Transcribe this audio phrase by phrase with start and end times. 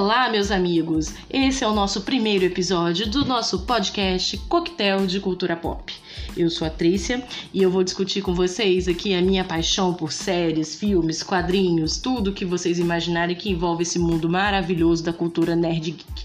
[0.00, 1.12] Olá, meus amigos!
[1.28, 5.92] Esse é o nosso primeiro episódio do nosso podcast Coquetel de Cultura Pop.
[6.34, 7.22] Eu sou a Trícia
[7.52, 12.32] e eu vou discutir com vocês aqui a minha paixão por séries, filmes, quadrinhos, tudo
[12.32, 16.24] que vocês imaginarem que envolve esse mundo maravilhoso da cultura nerd geek.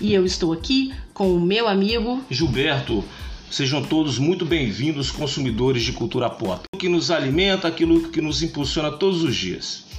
[0.00, 3.04] E eu estou aqui com o meu amigo Gilberto.
[3.50, 8.90] Sejam todos muito bem-vindos, consumidores de cultura pop, que nos alimenta, aquilo que nos impulsiona
[8.90, 9.90] todos os dias.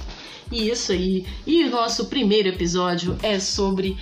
[0.52, 1.26] Isso aí.
[1.46, 3.96] E o nosso primeiro episódio é sobre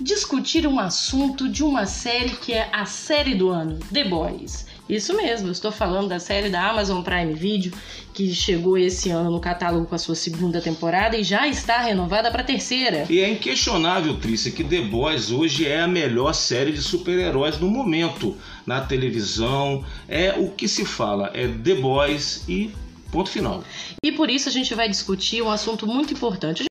[0.00, 4.66] discutir um assunto de uma série que é a série do ano, The Boys.
[4.88, 7.72] Isso mesmo, eu estou falando da série da Amazon Prime Video,
[8.12, 12.30] que chegou esse ano no catálogo com a sua segunda temporada e já está renovada
[12.30, 13.06] para a terceira.
[13.08, 17.70] E é inquestionável, Trícia, que The Boys hoje é a melhor série de super-heróis no
[17.70, 18.36] momento.
[18.66, 22.70] Na televisão, é o que se fala, é The Boys e
[23.12, 23.62] Ponto final.
[24.02, 26.64] E por isso a gente vai discutir um assunto muito importante.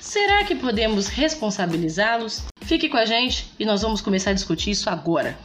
[0.00, 2.44] Será que podemos responsabilizá-los?
[2.62, 5.36] Fique com a gente e nós vamos começar a discutir isso agora.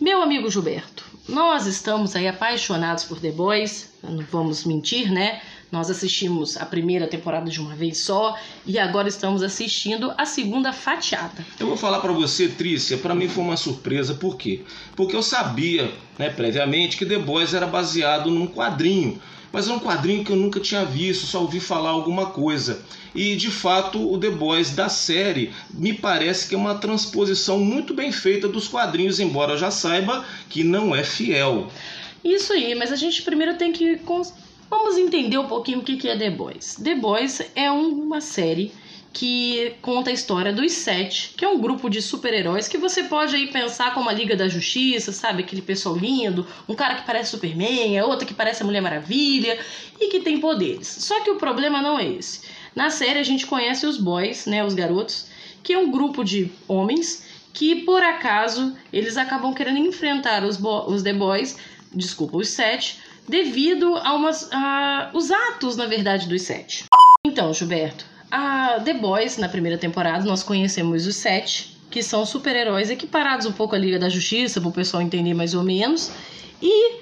[0.00, 5.40] Meu amigo Gilberto, nós estamos aí apaixonados por The Boys, não vamos mentir, né?
[5.70, 10.72] Nós assistimos a primeira temporada de uma vez só e agora estamos assistindo a segunda
[10.72, 11.46] fatiada.
[11.60, 14.62] Eu vou falar para você, Trícia, para mim foi uma surpresa, por quê?
[14.96, 19.20] Porque eu sabia, né, previamente, que The Boys era baseado num quadrinho,
[19.52, 22.82] mas é um quadrinho que eu nunca tinha visto, só ouvi falar alguma coisa.
[23.14, 27.94] E de fato, o The Boys da série me parece que é uma transposição muito
[27.94, 31.68] bem feita dos quadrinhos, embora eu já saiba que não é fiel.
[32.24, 33.96] Isso aí, mas a gente primeiro tem que
[34.70, 36.76] Vamos entender um pouquinho o que é The Boys.
[36.76, 38.72] The Boys é uma série
[39.12, 43.34] que conta a história dos Sete, que é um grupo de super-heróis que você pode
[43.34, 45.42] aí pensar como a Liga da Justiça, sabe?
[45.42, 49.58] Aquele pessoal lindo, um cara que parece Superman, a outra que parece a Mulher Maravilha
[49.98, 50.86] e que tem poderes.
[50.86, 52.42] Só que o problema não é esse.
[52.72, 55.26] Na série a gente conhece os boys, né, os garotos,
[55.64, 61.02] que é um grupo de homens que por acaso eles acabam querendo enfrentar os, os
[61.02, 61.58] The Boys,
[61.92, 63.00] desculpa, os Sete,
[63.30, 66.84] devido a umas, a, os atos, na verdade, dos sete.
[67.24, 72.90] Então, Gilberto, a The Boys, na primeira temporada, nós conhecemos os sete, que são super-heróis
[72.90, 76.10] equiparados um pouco à Liga da Justiça, para o pessoal entender mais ou menos.
[76.60, 76.96] E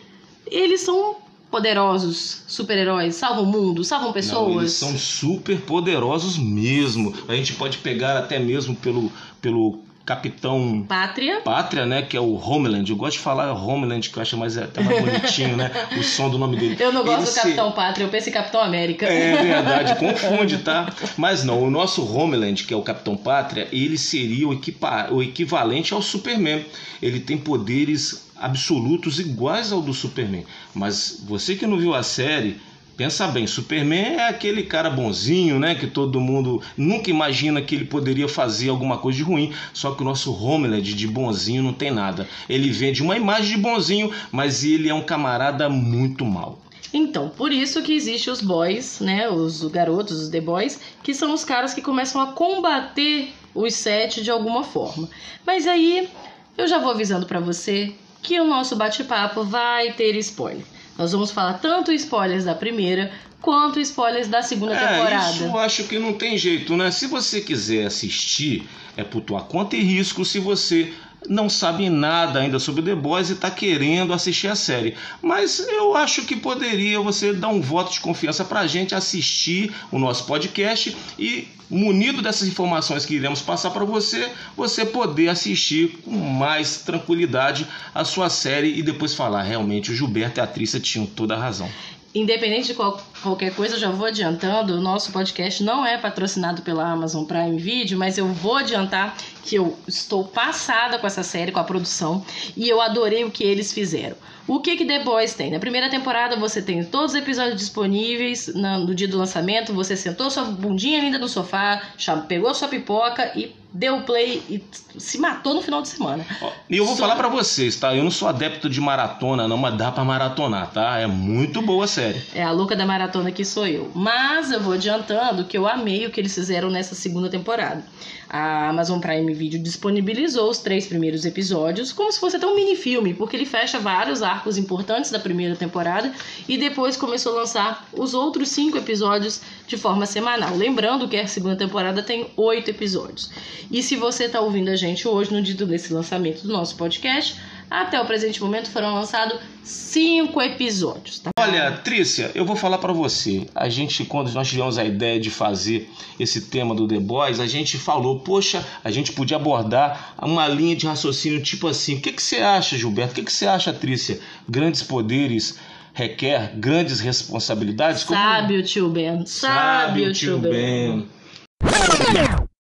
[0.47, 1.17] eles são
[1.51, 4.49] poderosos, super-heróis, salvam o mundo, salvam pessoas.
[4.53, 7.15] Não, eles são super poderosos mesmo.
[7.27, 11.43] A gente pode pegar até mesmo pelo, pelo Capitão Pátria.
[11.43, 12.01] Pátria, né?
[12.01, 12.91] Que é o Homeland.
[12.91, 15.71] Eu gosto de falar Homeland, que eu acho mais, até mais bonitinho, né?
[15.99, 16.79] O som do nome dele.
[16.81, 17.73] Eu não gosto Ele do Capitão.
[17.73, 19.05] Pátria, eu penso em Capitão América.
[19.05, 20.91] É verdade, confunde, tá?
[21.15, 25.09] Mas não, o nosso Homeland, que é o Capitão Pátria, ele seria o, equipa...
[25.13, 26.65] o equivalente ao Superman.
[27.03, 30.47] Ele tem poderes absolutos iguais ao do Superman.
[30.75, 32.59] Mas você que não viu a série,
[32.99, 35.77] Pensa bem, Superman é aquele cara bonzinho, né?
[35.77, 39.55] Que todo mundo nunca imagina que ele poderia fazer alguma coisa de ruim.
[39.73, 42.29] Só que o nosso Homeland de bonzinho não tem nada.
[42.49, 46.59] Ele vende uma imagem de bonzinho, mas ele é um camarada muito mal.
[46.93, 49.29] Então, por isso que existe os boys, né?
[49.29, 54.25] Os garotos, os The Boys, que são os caras que começam a combater os sete
[54.25, 55.09] de alguma forma.
[55.47, 56.09] Mas aí
[56.57, 60.65] eu já vou avisando para você que o nosso bate-papo vai ter spoiler.
[60.99, 65.31] Nós vamos falar tanto spoilers da primeira quanto spoilers da segunda é, temporada.
[65.31, 66.91] Isso eu acho que não tem jeito, né?
[66.91, 70.25] Se você quiser assistir, é por tua conta e risco.
[70.25, 70.93] Se você
[71.29, 74.97] não sabe nada ainda sobre The Boys e está querendo assistir a série.
[75.23, 79.73] Mas eu acho que poderia você dar um voto de confiança para a gente assistir
[79.93, 85.99] o nosso podcast e, munido dessas informações que iremos passar para você, você poder assistir
[86.05, 90.81] com mais tranquilidade a sua série e depois falar: realmente, o Gilberto e a Trícia
[90.81, 91.69] tinham toda a razão.
[92.15, 96.91] Independente de qual, qualquer coisa, já vou adiantando, o nosso podcast não é patrocinado pela
[96.91, 99.15] Amazon Prime Video, mas eu vou adiantar
[99.45, 102.25] que eu estou passada com essa série, com a produção,
[102.57, 104.17] e eu adorei o que eles fizeram.
[104.47, 105.51] O que que The Boys tem?
[105.51, 110.31] Na primeira temporada você tem todos os episódios disponíveis no dia do lançamento, você sentou
[110.31, 111.83] sua bundinha linda no sofá,
[112.27, 114.65] pegou sua pipoca e deu play e
[114.99, 116.25] se matou no final de semana.
[116.69, 117.03] E eu vou Só...
[117.03, 117.95] falar para vocês, tá?
[117.95, 120.99] Eu não sou adepto de maratona, não, mas dá para maratonar, tá?
[120.99, 122.23] É muito boa a série.
[122.35, 123.91] É a louca da maratona que sou eu.
[123.95, 127.85] Mas eu vou adiantando que eu amei o que eles fizeram nessa segunda temporada
[128.29, 133.15] a Amazon Prime Video disponibilizou os três primeiros episódios como se fosse até um mini-filme,
[133.15, 136.13] porque ele fecha vários arcos importantes da primeira temporada
[136.47, 140.57] e depois começou a lançar os outros cinco episódios de forma semanal.
[140.57, 143.31] Lembrando que a segunda temporada tem oito episódios.
[143.71, 147.41] E se você está ouvindo a gente hoje, no dia desse lançamento do nosso podcast,
[147.71, 151.21] Até o presente momento foram lançados cinco episódios.
[151.21, 151.31] Tá?
[151.39, 153.47] Olha, Trícia, eu vou falar para você.
[153.55, 157.47] A gente, quando nós tivemos a ideia de fazer esse tema do The Boys, a
[157.47, 161.97] gente falou, poxa, a gente podia abordar uma linha de raciocínio tipo assim.
[161.97, 163.13] O que, que você acha, Gilberto?
[163.13, 164.19] O que, que você acha, Trícia?
[164.49, 165.59] Grandes poderes
[165.93, 168.03] requer grandes responsabilidades?
[168.03, 169.27] Sabe o tio Ben.
[169.27, 171.09] Sabe, o tio Ben.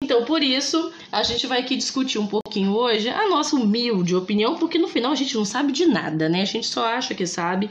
[0.04, 4.56] Então, por isso, a gente vai aqui discutir um pouquinho hoje a nossa humilde opinião,
[4.56, 6.42] porque no final a gente não sabe de nada, né?
[6.42, 7.70] A gente só acha que sabe.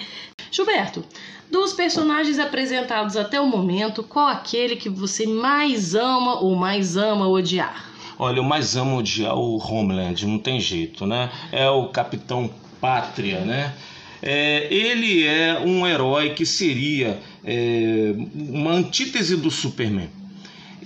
[0.48, 1.04] Gilberto,
[1.50, 7.26] dos personagens apresentados até o momento, qual aquele que você mais ama ou mais ama
[7.26, 7.90] odiar?
[8.16, 11.28] Olha, eu mais amo odiar o Homeland, não tem jeito, né?
[11.50, 12.48] É o Capitão
[12.80, 13.74] Pátria, né?
[14.22, 20.08] É, ele é um herói que seria é, uma antítese do Superman.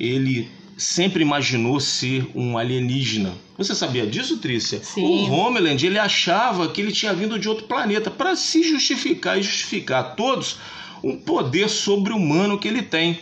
[0.01, 3.33] Ele sempre imaginou ser um alienígena.
[3.57, 4.83] Você sabia disso, Trícia?
[4.85, 5.03] Sim.
[5.03, 9.43] O Homeland ele achava que ele tinha vindo de outro planeta para se justificar e
[9.43, 10.59] justificar a todos
[11.03, 13.19] um poder sobre-humano que ele tem.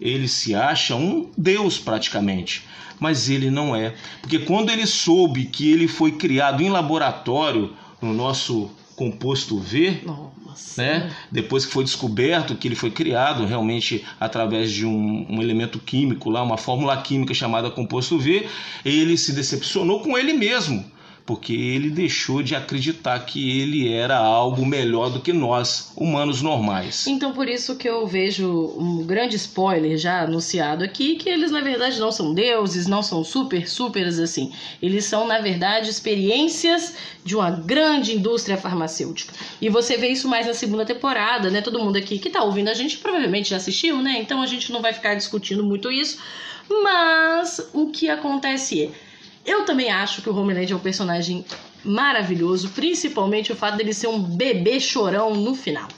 [0.00, 2.64] Ele se acha um deus praticamente,
[3.00, 8.12] mas ele não é, porque quando ele soube que ele foi criado em laboratório no
[8.12, 8.70] nosso
[9.02, 10.80] composto V, Nossa.
[10.80, 11.12] né?
[11.30, 16.30] Depois que foi descoberto que ele foi criado realmente através de um, um, elemento químico
[16.30, 18.46] lá, uma fórmula química chamada composto V,
[18.84, 20.84] ele se decepcionou com ele mesmo,
[21.24, 27.06] porque ele deixou de acreditar que ele era algo melhor do que nós, humanos normais.
[27.06, 31.60] Então por isso que eu vejo um grande spoiler já anunciado aqui, que eles na
[31.60, 34.52] verdade não são deuses, não são super, supers assim.
[34.80, 36.94] Eles são na verdade experiências
[37.24, 39.32] de uma grande indústria farmacêutica.
[39.60, 41.60] E você vê isso mais na segunda temporada, né?
[41.60, 44.18] Todo mundo aqui que tá ouvindo a gente provavelmente já assistiu, né?
[44.20, 46.18] Então a gente não vai ficar discutindo muito isso.
[46.82, 48.90] Mas o que acontece é
[49.44, 51.44] eu também acho que o Homeland é um personagem
[51.84, 55.88] maravilhoso, principalmente o fato dele ser um bebê chorão no final.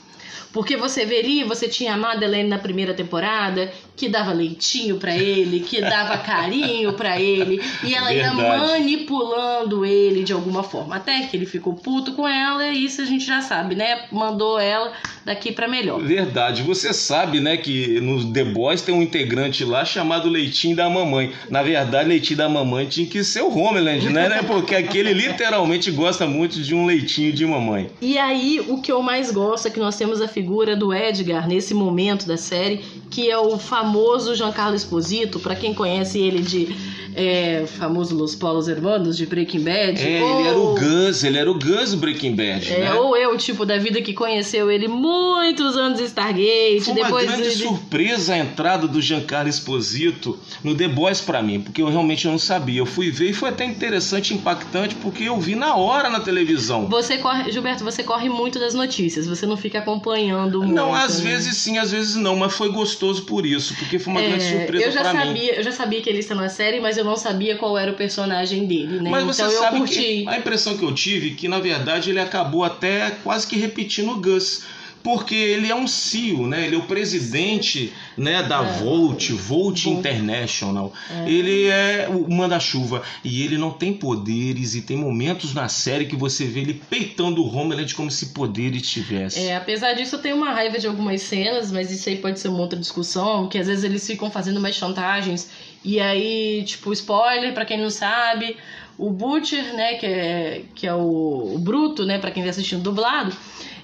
[0.51, 5.61] Porque você veria, você tinha a Madeleine na primeira temporada, que dava leitinho para ele,
[5.61, 8.37] que dava carinho para ele, e ela Verdade.
[8.37, 13.01] ia manipulando ele de alguma forma, até que ele ficou puto com ela, e isso
[13.01, 14.05] a gente já sabe, né?
[14.11, 14.91] Mandou ela
[15.25, 16.01] daqui para melhor.
[16.01, 16.61] Verdade.
[16.63, 21.33] Você sabe, né, que no The Boys tem um integrante lá chamado Leitinho da Mamãe.
[21.49, 24.29] Na verdade, Leitinho da Mamãe tinha que ser o Homeland, né?
[24.29, 24.43] né?
[24.43, 27.89] Porque aquele literalmente gosta muito de um leitinho de mamãe.
[28.01, 31.47] E aí, o que eu mais gosto é que nós temos a figura do Edgar
[31.47, 32.77] nesse momento da série,
[33.09, 36.67] que é o famoso Giancarlo Esposito, para quem conhece ele de
[37.15, 40.01] é, famoso Los Polos Hermanos de Breaking Bad.
[40.01, 42.93] É, ou, ele era o Gus, ele era o Gus do Breaking Bad, é, né?
[42.93, 47.25] ou eu, tipo, da vida que conheceu ele muitos anos em Stargate, Foi uma depois
[47.27, 51.81] grande de- de- surpresa a entrada do Giancarlo Esposito no The Boys pra mim, porque
[51.81, 52.79] eu realmente não sabia.
[52.79, 56.87] Eu fui ver e foi até interessante, impactante, porque eu vi na hora na televisão.
[56.87, 60.73] Você corre, Gilberto, você corre muito das notícias, você não fica acompanhando muito.
[60.73, 61.31] Não, às né?
[61.31, 64.43] vezes sim, às vezes não, mas foi gostoso por isso, porque foi uma É, grande
[64.49, 65.19] surpresa eu já pra mim.
[65.27, 67.91] sabia, eu já sabia que ele está na série, mas eu não sabia qual era
[67.91, 69.09] o personagem dele, né?
[69.09, 69.95] Mas você então eu sabe curti.
[69.95, 73.55] que a impressão que eu tive é que na verdade ele acabou até quase que
[73.57, 74.63] repetindo o Gus.
[75.03, 76.65] Porque ele é um CEO, né?
[76.65, 78.79] Ele é o presidente né, da É.
[78.79, 79.85] Volt, Volt Volt.
[79.85, 80.91] International.
[81.11, 81.29] É.
[81.29, 83.03] Ele é o manda-chuva.
[83.23, 84.73] E ele não tem poderes.
[84.73, 88.89] E tem momentos na série que você vê ele peitando o Homeland como se poderes
[88.89, 89.41] tivesse.
[89.41, 92.47] É, apesar disso, eu tenho uma raiva de algumas cenas, mas isso aí pode ser
[92.47, 95.47] uma outra discussão, que às vezes eles ficam fazendo umas chantagens.
[95.85, 98.57] E aí, tipo, spoiler, pra quem não sabe,
[98.97, 102.81] o Butcher, né, que é, que é o, o Bruto, né, pra quem tá assistindo
[102.81, 103.31] dublado,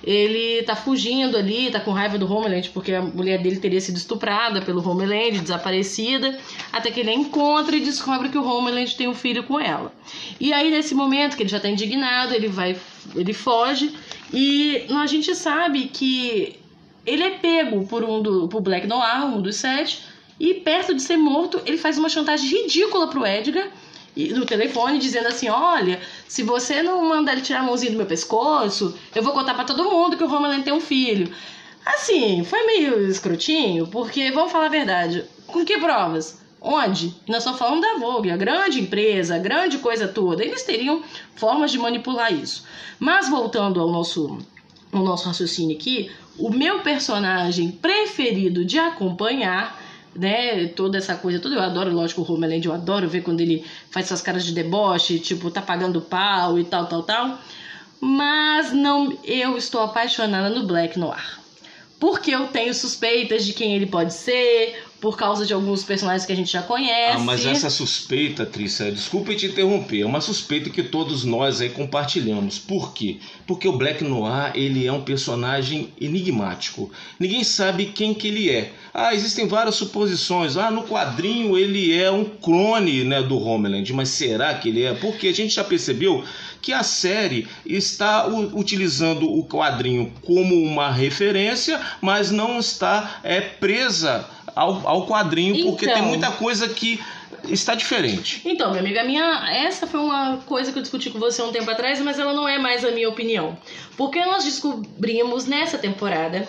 [0.03, 3.97] ele tá fugindo ali, tá com raiva do Homeland, porque a mulher dele teria sido
[3.97, 6.39] estuprada pelo Homeland, desaparecida,
[6.73, 9.93] até que ele a encontra e descobre que o Homeland tem um filho com ela.
[10.39, 12.75] E aí, nesse momento que ele já tá indignado, ele vai,
[13.15, 13.93] ele foge,
[14.33, 16.59] e a gente sabe que
[17.05, 20.01] ele é pego por um do por Black Noir, um dos sete,
[20.39, 23.69] e perto de ser morto, ele faz uma chantagem ridícula pro Edgar
[24.15, 28.05] no telefone, dizendo assim: Olha, se você não mandar ele tirar a mãozinha do meu
[28.05, 31.33] pescoço, eu vou contar pra todo mundo que o Homeland tem um filho.
[31.85, 36.41] Assim, foi meio escrotinho, porque vamos falar a verdade: com que provas?
[36.63, 37.15] Onde?
[37.27, 40.45] Nós estamos falando da Vogue, a grande empresa, a grande coisa toda.
[40.45, 41.01] Eles teriam
[41.35, 42.63] formas de manipular isso.
[42.99, 44.37] Mas voltando ao nosso,
[44.91, 49.81] ao nosso raciocínio aqui, o meu personagem preferido de acompanhar,
[50.15, 53.65] né, toda essa coisa toda, eu adoro, lógico, o Homeland, eu adoro ver quando ele
[53.89, 57.39] faz essas caras de deboche, tipo, tá pagando pau e tal, tal, tal.
[57.99, 61.41] Mas não, eu estou apaixonada no Black Noir
[62.01, 66.31] porque eu tenho suspeitas de quem ele pode ser, por causa de alguns personagens que
[66.31, 67.17] a gente já conhece.
[67.17, 71.69] Ah, mas essa suspeita, Trícia, desculpe te interromper, é uma suspeita que todos nós aí
[71.69, 72.59] compartilhamos.
[72.59, 73.17] Por quê?
[73.47, 76.91] Porque o Black Noir, ele é um personagem enigmático.
[77.19, 78.71] Ninguém sabe quem que ele é.
[78.93, 80.55] Ah, existem várias suposições.
[80.55, 84.93] Ah, no quadrinho ele é um clone né, do Homeland, mas será que ele é?
[84.93, 86.23] Porque a gente já percebeu
[86.61, 94.29] que a série está utilizando o quadrinho como uma referência, mas não está é, presa
[94.55, 96.07] ao, ao quadrinho, então, porque tem então.
[96.07, 96.99] muita coisa que
[97.49, 98.41] está diferente.
[98.45, 101.69] Então, minha amiga, minha, essa foi uma coisa que eu discuti com você um tempo
[101.69, 103.57] atrás, mas ela não é mais a minha opinião.
[103.97, 106.47] Porque nós descobrimos nessa temporada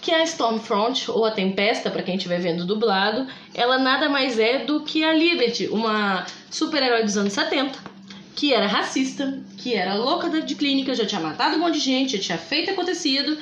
[0.00, 4.58] que a Stormfront, ou a Tempesta, para quem estiver vendo dublado, ela nada mais é
[4.58, 7.78] do que a Liberty, uma super-herói dos anos 70,
[8.34, 12.16] que era racista, que era louca de clínica, já tinha matado um monte de gente,
[12.18, 13.38] já tinha feito acontecido,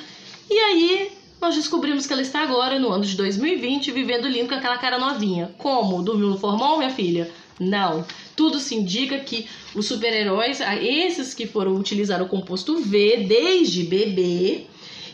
[0.49, 1.11] e aí
[1.43, 4.97] nós descobrimos que ela está agora, no ano de 2020, vivendo lindo com aquela cara
[4.97, 5.53] novinha.
[5.57, 6.01] Como?
[6.01, 7.29] Dormiu no formol, minha filha?
[7.59, 8.05] Não.
[8.33, 9.45] Tudo se indica que
[9.75, 14.67] os super-heróis, esses que foram utilizar o composto V desde bebê,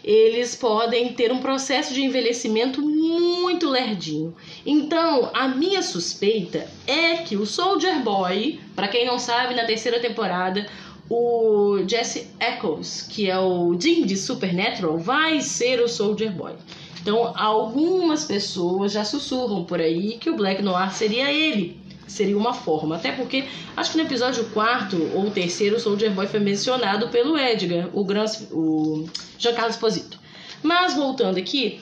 [0.03, 4.35] eles podem ter um processo de envelhecimento muito lerdinho.
[4.63, 9.99] Então, a minha suspeita é que o Soldier Boy, para quem não sabe, na terceira
[9.99, 10.67] temporada,
[11.09, 16.53] o Jesse Eccles, que é o Dean de Supernatural, vai ser o Soldier Boy.
[17.01, 21.79] Então, algumas pessoas já sussurram por aí que o Black Noir seria ele.
[22.07, 22.97] Seria uma forma.
[22.97, 27.37] Até porque, acho que no episódio 4 ou terceiro, o Soldier Boy foi mencionado pelo
[27.37, 30.19] Edgar, o, Gran, o Giancarlo Esposito.
[30.61, 31.79] Mas, voltando aqui,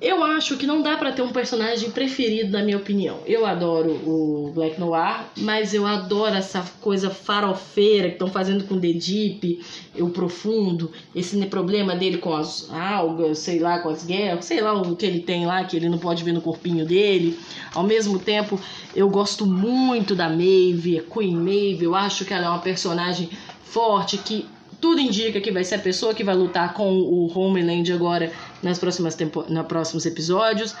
[0.00, 3.18] eu acho que não dá para ter um personagem preferido, na minha opinião.
[3.26, 8.76] Eu adoro o Black Noir, mas eu adoro essa coisa farofeira que estão fazendo com
[8.76, 9.60] o The Deep,
[9.98, 14.72] o profundo, esse problema dele com as algas, sei lá, com as guerras, sei lá
[14.72, 17.36] o que ele tem lá, que ele não pode ver no corpinho dele.
[17.74, 18.60] Ao mesmo tempo,
[18.94, 23.28] eu gosto muito da Maeve, Queen Maeve, eu acho que ela é uma personagem
[23.64, 24.46] forte que
[24.80, 28.78] tudo indica que vai ser a pessoa que vai lutar com o Homeland agora nas
[28.78, 29.44] próximas tempo...
[29.48, 30.74] nos próximos episódios.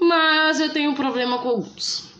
[0.00, 2.12] Mas eu tenho um problema com alguns.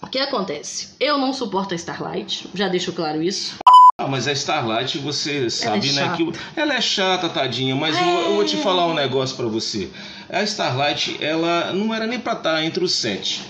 [0.00, 0.90] O que acontece?
[0.98, 3.56] Eu não suporto a Starlight, já deixo claro isso.
[3.96, 6.14] Ah, mas a Starlight, você sabe, é né?
[6.16, 8.02] Que ela é chata, tadinha, mas é...
[8.02, 9.90] eu, eu, vou te falar um negócio para você.
[10.28, 13.42] A Starlight, ela não era nem pra estar tá entre os sete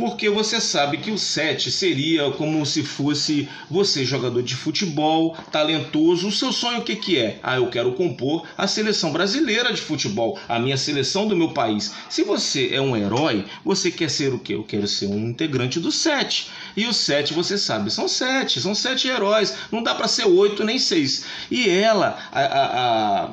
[0.00, 6.28] porque você sabe que o 7 seria como se fosse você jogador de futebol, talentoso,
[6.28, 7.38] o seu sonho o que que é?
[7.42, 11.92] Ah, eu quero compor a seleção brasileira de futebol, a minha seleção do meu país.
[12.08, 14.54] Se você é um herói, você quer ser o quê?
[14.54, 16.50] Eu quero ser um integrante do 7.
[16.76, 20.64] E o 7, você sabe, são 7, são 7 heróis, não dá para ser 8
[20.64, 21.26] nem 6.
[21.50, 23.30] E ela, a, a, a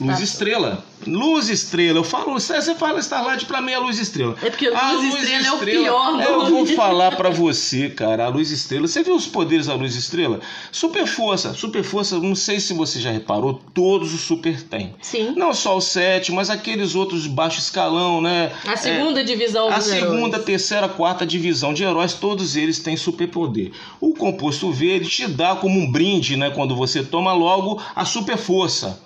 [0.00, 0.84] Luz Estrela.
[1.06, 1.98] Luz Estrela.
[1.98, 4.36] Eu falo, você fala Starlight pra mim é Luz Estrela.
[4.42, 6.24] É porque a Luz, Luz Estrela, Estrela, é o pior nome.
[6.24, 8.86] Eu vou falar pra você, cara, a Luz Estrela.
[8.86, 10.40] Você viu os poderes da Luz Estrela?
[10.70, 14.94] Super força, super força, não sei se você já reparou, todos os super têm.
[15.00, 15.32] Sim.
[15.36, 18.52] Não só o 7, mas aqueles outros de baixo escalão, né?
[18.66, 23.72] A segunda é, divisão A segunda, terceira, quarta divisão de heróis, todos eles têm superpoder.
[24.00, 26.50] O composto V, ele te dá como um brinde, né?
[26.50, 29.00] Quando você toma logo a super força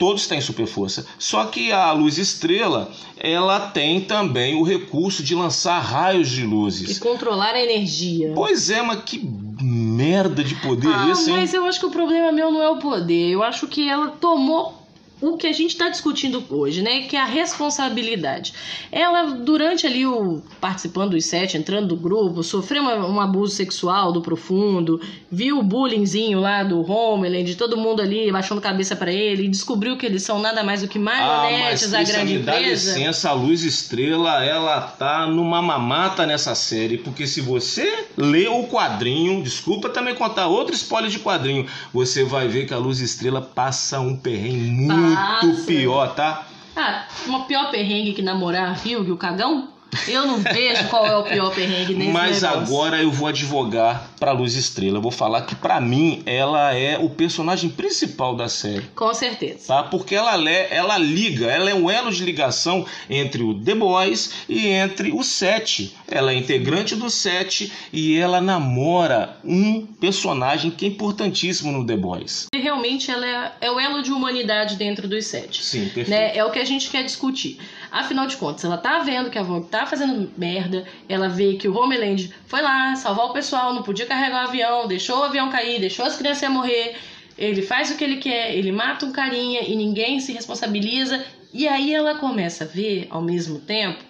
[0.00, 1.06] todos têm super força.
[1.18, 6.96] Só que a luz estrela, ela tem também o recurso de lançar raios de luzes.
[6.96, 8.32] E controlar a energia.
[8.34, 9.20] Pois é, mas que
[9.60, 11.36] merda de poder ah, esse, hein?
[11.36, 13.30] Mas eu acho que o problema meu não é o poder.
[13.30, 14.79] Eu acho que ela tomou
[15.20, 17.02] o que a gente está discutindo hoje, né?
[17.02, 18.52] Que é a responsabilidade.
[18.90, 24.12] Ela, durante ali o participando dos sete, entrando do grupo, sofreu uma, um abuso sexual
[24.12, 25.00] do profundo,
[25.30, 29.96] viu o bullyingzinho lá do Homeland, todo mundo ali baixando cabeça para ele, e descobriu
[29.96, 32.98] que eles são nada mais do que marionetes ah, da grande me dá empresa.
[32.98, 38.64] licença, a Luz Estrela, ela tá numa mamata nessa série, porque se você lê o
[38.64, 43.42] quadrinho, desculpa também contar outro spoiler de quadrinho, você vai ver que a Luz Estrela
[43.42, 45.09] passa um perrengue muito
[45.42, 46.46] muito pior, tá?
[46.76, 49.68] Ah, uma pior perrengue que namorar Hugh, o cagão?
[50.06, 52.60] Eu não vejo qual é o pior perrengue nesse Mas negócio.
[52.62, 54.98] agora eu vou advogar pra Luz Estrela.
[54.98, 58.82] Eu vou falar que para mim ela é o personagem principal da série.
[58.94, 59.66] Com certeza.
[59.66, 59.82] Tá?
[59.82, 64.68] Porque ela, ela liga, ela é um elo de ligação entre o The Boys e
[64.68, 65.96] entre o Sete.
[66.08, 71.96] Ela é integrante do Sete e ela namora um personagem que é importantíssimo no The
[71.96, 72.46] Boys.
[72.54, 75.62] E realmente ela é, é o elo de humanidade dentro dos Sete.
[75.64, 76.10] Sim, perfeito.
[76.10, 76.36] Né?
[76.36, 77.58] É o que a gente quer discutir.
[77.90, 81.68] Afinal de contas, ela tá vendo que a Vogue tá fazendo merda, ela vê que
[81.68, 85.50] o Homeland foi lá salvar o pessoal, não podia carregar o avião, deixou o avião
[85.50, 86.96] cair, deixou as crianças morrer.
[87.36, 91.24] Ele faz o que ele quer, ele mata um carinha e ninguém se responsabiliza.
[91.52, 94.04] E aí ela começa a ver, ao mesmo tempo,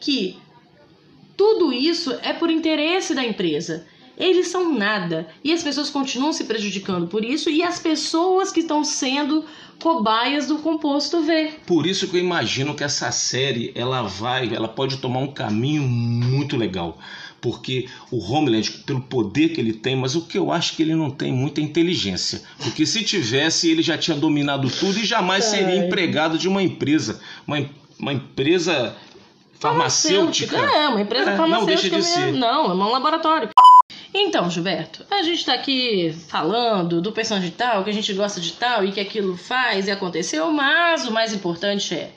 [0.00, 0.38] que
[1.36, 3.86] tudo isso é por interesse da empresa.
[4.16, 8.60] Eles são nada e as pessoas continuam se prejudicando por isso e as pessoas que
[8.60, 9.44] estão sendo
[9.82, 11.52] cobaias do composto V.
[11.66, 15.82] Por isso que eu imagino que essa série ela vai, ela pode tomar um caminho
[15.82, 16.98] muito legal
[17.42, 20.94] porque o Homeland, pelo poder que ele tem, mas o que eu acho que ele
[20.94, 22.40] não tem muita inteligência.
[22.62, 27.20] Porque se tivesse, ele já tinha dominado tudo e jamais seria empregado de uma empresa.
[27.44, 28.96] Uma, uma empresa
[29.58, 30.56] farmacêutica.
[30.56, 31.58] É, uma empresa é, farmacêutica.
[31.58, 32.32] Não, deixa de ser.
[32.32, 33.48] Não, é um laboratório.
[34.14, 38.52] Então, Gilberto, a gente tá aqui falando do personagem tal, que a gente gosta de
[38.52, 42.12] tal e que aquilo faz e aconteceu, mas o mais importante é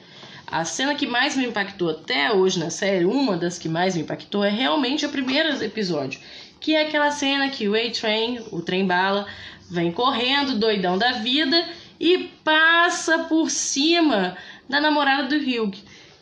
[0.47, 4.01] a cena que mais me impactou até hoje na série, uma das que mais me
[4.01, 6.19] impactou, é realmente o primeiro episódio.
[6.59, 9.25] Que é aquela cena que o A-Train, o trem bala,
[9.69, 11.67] vem correndo, doidão da vida,
[11.99, 14.37] e passa por cima
[14.69, 15.75] da namorada do Hugh.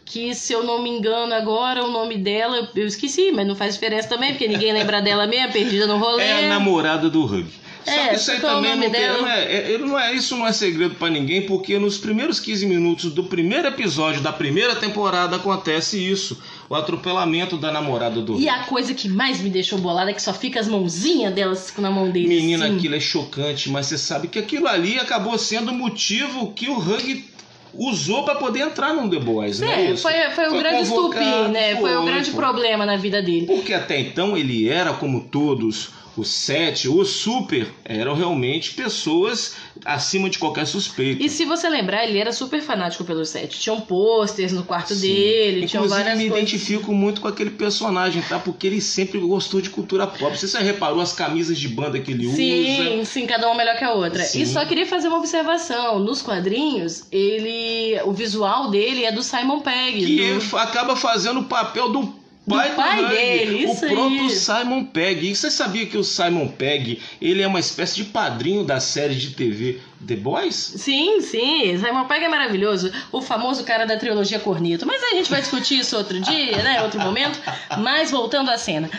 [0.06, 3.76] Que, se eu não me engano agora, o nome dela eu esqueci, mas não faz
[3.76, 6.24] diferença também, porque ninguém lembra dela mesmo, perdida no rolê.
[6.24, 7.64] É a namorada do Hugh.
[7.86, 10.48] Só é, que isso aí também não, tem, não, é, é, não é, isso não
[10.48, 15.36] é segredo para ninguém, porque nos primeiros 15 minutos do primeiro episódio da primeira temporada
[15.36, 16.42] acontece isso.
[16.70, 20.22] O atropelamento da namorada do E a coisa que mais me deixou bolada é que
[20.22, 22.28] só fica as mãozinhas delas na mão dele.
[22.28, 22.78] Menina, assim.
[22.78, 26.78] aquilo é chocante, mas você sabe que aquilo ali acabou sendo o motivo que o
[26.78, 27.33] Hug
[27.74, 29.92] usou para poder entrar no The Boys, né?
[29.92, 31.76] É, foi, foi, o grande estupim, né?
[31.76, 32.40] Foi, foi o grande foi.
[32.40, 33.46] problema na vida dele.
[33.46, 40.30] Porque até então ele era como todos o sete, o super, eram realmente pessoas acima
[40.30, 41.24] de qualquer suspeita.
[41.24, 43.60] E se você lembrar, ele era super fanático pelo sete.
[43.60, 45.02] Tinham posters no quarto Sim.
[45.02, 46.38] dele, tinham várias me coisas.
[46.38, 48.38] identifico muito com aquele personagem, tá?
[48.40, 50.38] Porque ele sempre gostou de cultura pop.
[50.38, 52.84] Você já reparou as camisas de banda que ele sim, usa?
[52.84, 54.24] Sim, sim, cada uma melhor que a outra.
[54.24, 54.42] Sim.
[54.42, 56.00] E só queria fazer uma observação.
[56.00, 58.00] Nos quadrinhos, ele.
[58.06, 60.06] O visual dele é do Simon Pegg.
[60.06, 60.58] Que do...
[60.58, 65.30] acaba fazendo o papel do pai, do pai dele, o próprio Simon Pegg.
[65.30, 69.16] E você sabia que o Simon Pegg ele é uma espécie de padrinho da série
[69.16, 70.56] de TV The Boys?
[70.56, 71.78] Sim, sim.
[71.78, 72.92] Simon Pegg é maravilhoso.
[73.12, 74.86] O famoso cara da trilogia Cornito.
[74.86, 76.82] Mas a gente vai discutir isso outro dia, né?
[76.84, 77.40] Outro momento.
[77.80, 78.90] Mas voltando à cena.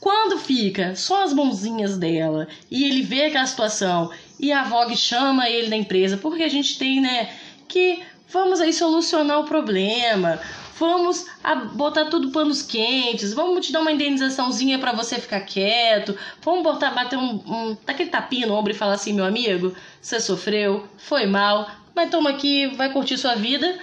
[0.00, 5.48] Quando fica só as mãozinhas dela e ele vê aquela situação e a Vogue chama
[5.48, 7.28] ele da empresa, porque a gente tem, né,
[7.66, 8.00] que
[8.32, 10.40] vamos aí solucionar o problema
[10.78, 11.26] vamos
[11.74, 16.90] botar tudo panos quentes, vamos te dar uma indenizaçãozinha para você ficar quieto, vamos botar,
[16.90, 21.26] bater um, um aquele tapinha no ombro e falar assim, meu amigo, você sofreu, foi
[21.26, 23.78] mal, mas toma aqui, vai curtir sua vida.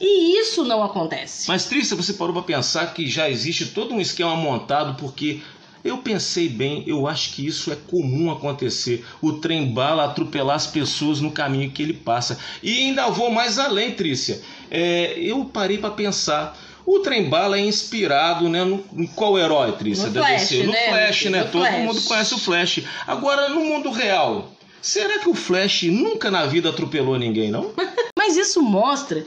[0.00, 1.48] E isso não acontece.
[1.48, 5.42] Mas, Trícia, você parou para pensar que já existe todo um esquema montado porque
[5.84, 9.04] eu pensei bem, eu acho que isso é comum acontecer.
[9.22, 12.38] O trem bala atropelar as pessoas no caminho que ele passa.
[12.62, 14.40] E ainda vou mais além, Trícia.
[14.70, 16.58] É, eu parei para pensar.
[16.84, 20.06] O trem bala é inspirado né, no, em qual herói, Trícia?
[20.06, 20.66] No Flash, ser?
[20.66, 20.88] No né?
[20.88, 21.44] Flash, né?
[21.44, 21.78] No Todo Flash.
[21.80, 22.82] mundo conhece o Flash.
[23.06, 27.72] Agora, no mundo real, será que o Flash nunca na vida atropelou ninguém, não?
[28.18, 29.24] Mas isso mostra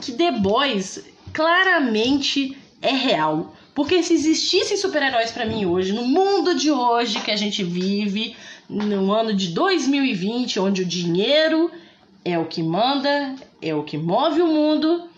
[0.00, 3.54] que The Boys claramente é real.
[3.76, 8.34] Porque se existissem super-heróis para mim hoje, no mundo de hoje que a gente vive,
[8.70, 11.70] no ano de 2020, onde o dinheiro
[12.24, 15.10] é o que manda, é o que move o mundo,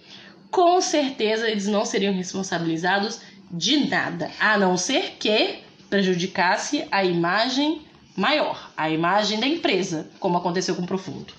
[0.51, 7.83] com certeza eles não seriam responsabilizados de nada, a não ser que prejudicasse a imagem
[8.17, 11.33] maior, a imagem da empresa, como aconteceu com o Profundo.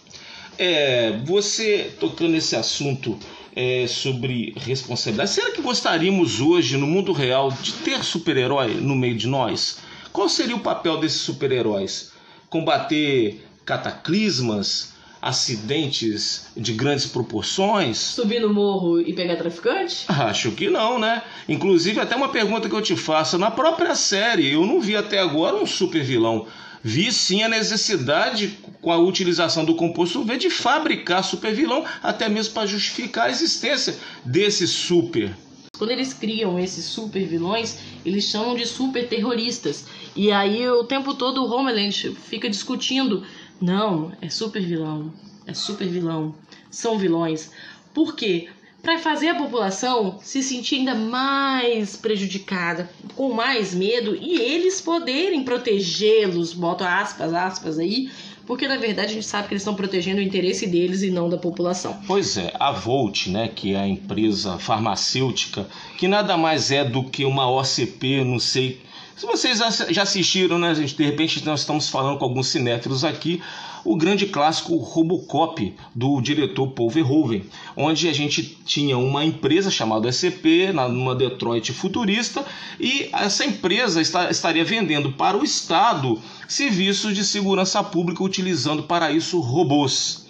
[0.58, 3.19] É, você tocando nesse assunto
[3.59, 5.31] é, sobre responsabilidade.
[5.31, 9.79] Será que gostaríamos hoje, no mundo real, de ter super-herói no meio de nós?
[10.13, 12.13] Qual seria o papel desses super-heróis?
[12.49, 17.97] Combater cataclismas, acidentes de grandes proporções?
[17.97, 20.05] Subir no morro e pegar traficante?
[20.08, 21.21] Acho que não, né?
[21.47, 25.19] Inclusive, até uma pergunta que eu te faço: na própria série, eu não vi até
[25.19, 26.47] agora um super vilão
[26.84, 32.29] vi sim a necessidade, com a utilização do composto V, de fabricar super vilão, até
[32.29, 35.36] mesmo para justificar a existência desse super.
[35.77, 39.86] Quando eles criam esses super vilões, eles chamam de super terroristas.
[40.13, 43.23] E aí o tempo todo o Homeland fica discutindo:
[43.61, 45.13] não, é super vilão,
[45.45, 46.35] é super vilão,
[46.69, 47.51] são vilões.
[47.93, 48.49] Por quê?
[48.81, 55.43] para fazer a população se sentir ainda mais prejudicada, com mais medo e eles poderem
[55.43, 58.09] protegê-los, boto aspas, aspas aí,
[58.45, 61.29] porque na verdade a gente sabe que eles estão protegendo o interesse deles e não
[61.29, 61.99] da população.
[62.07, 65.67] Pois é, a Volt, né, que é a empresa farmacêutica,
[65.97, 68.81] que nada mais é do que uma OCP, não sei
[69.19, 73.43] Se vocês já assistiram, né, gente, de repente nós estamos falando com alguns cinéfilos aqui,
[73.84, 77.43] o grande clássico Robocop do diretor Paul Verhoeven,
[77.75, 82.45] onde a gente tinha uma empresa chamada SCP, numa Detroit futurista,
[82.79, 89.12] e essa empresa está, estaria vendendo para o Estado serviços de segurança pública utilizando para
[89.12, 90.27] isso robôs.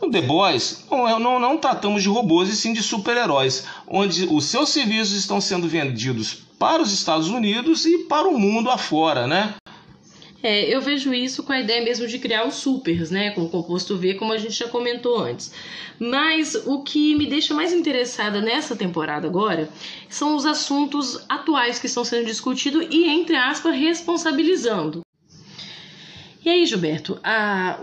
[0.00, 4.24] No The Boys, não, é, não, não tratamos de robôs e sim de super-heróis, onde
[4.30, 9.26] os seus serviços estão sendo vendidos para os Estados Unidos e para o mundo afora,
[9.26, 9.54] né?
[10.42, 13.48] É, eu vejo isso com a ideia mesmo de criar os supers, né, com o
[13.48, 15.52] composto V, como a gente já comentou antes.
[15.98, 19.68] Mas o que me deixa mais interessada nessa temporada agora
[20.08, 25.00] são os assuntos atuais que estão sendo discutidos e, entre aspas, responsabilizando.
[26.44, 27.80] E aí, Gilberto, a,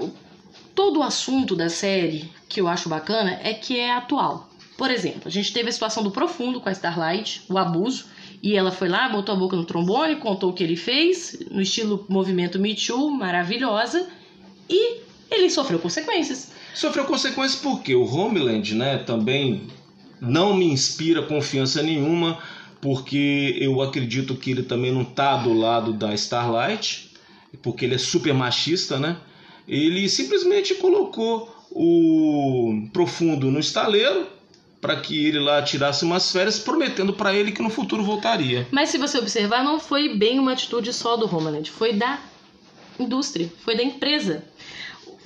[0.73, 4.49] todo o assunto da série que eu acho bacana é que é atual.
[4.77, 8.05] Por exemplo, a gente teve a situação do Profundo com a Starlight, o abuso,
[8.45, 11.59] e ela foi lá, botou a boca no trombone, contou o que ele fez, no
[11.59, 14.07] estilo movimento Me Too, maravilhosa,
[14.69, 14.99] e
[15.31, 16.51] ele sofreu consequências.
[16.75, 19.63] Sofreu consequências porque o Homeland, né, também
[20.21, 22.37] não me inspira confiança nenhuma,
[22.79, 27.13] porque eu acredito que ele também não tá do lado da Starlight,
[27.63, 29.17] porque ele é super machista, né?
[29.67, 34.34] Ele simplesmente colocou o Profundo no estaleiro
[34.85, 38.67] para que ele lá tirasse umas férias, prometendo para ele que no futuro voltaria.
[38.69, 42.19] Mas se você observar, não foi bem uma atitude só do Homeland, foi da
[42.99, 44.43] indústria, foi da empresa.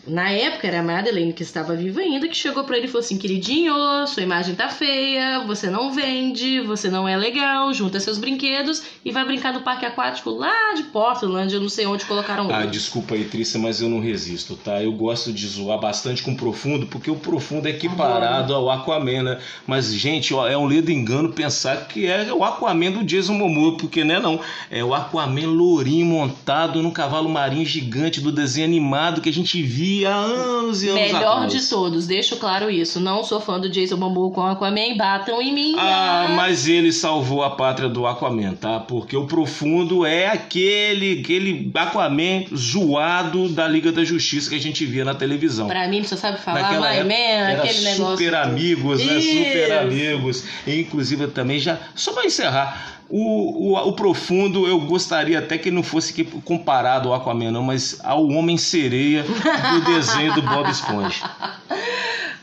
[0.10, 3.06] Na época era a Madeleine que estava viva ainda, que chegou para ele e falou
[3.06, 3.74] assim: queridinho,
[4.08, 9.12] sua imagem tá feia, você não vende, você não é legal, junta seus brinquedos e
[9.12, 13.14] vai brincar no parque aquático lá de Portland, eu não sei onde colocaram Ah, desculpa
[13.14, 14.82] aí, Trícia, mas eu não resisto, tá?
[14.82, 19.24] Eu gosto de zoar bastante com o Profundo, porque o Profundo é equiparado ao Aquaman,
[19.24, 19.40] né?
[19.68, 23.78] Mas, gente, ó, é um ledo engano pensar que é o Aquaman do Jason Momoa,
[23.78, 24.40] porque não é não.
[24.72, 29.62] É o Aquaman lourinho montado num cavalo marinho gigante do desenho animado que a gente
[29.62, 31.54] via há anos e anos Melhor atrás.
[31.54, 33.00] de todos, deixo claro isso.
[33.00, 35.76] Não sou fã do Jason Momoa com Aquaman, batam em mim.
[35.78, 38.80] Ah, mas ele salvou a pátria do Aquaman, tá?
[38.80, 44.86] Porque o Profundo é aquele, aquele Aquaman zoado da Liga da Justiça que a gente
[44.86, 45.68] via na televisão.
[45.68, 48.18] Pra mim, você sabe falar, Naquela My época, Man, era aquele negócio.
[48.18, 49.18] super amigos, né?
[49.18, 49.38] Isso.
[49.38, 50.44] Super amigos.
[50.68, 51.78] E, inclusive também já.
[51.96, 52.99] Só pra encerrar.
[53.10, 57.64] O, o, o Profundo, eu gostaria até que ele não fosse comparado ao Aquaman, não,
[57.64, 61.30] mas ao Homem-Sereia do desenho do Bob Esponja.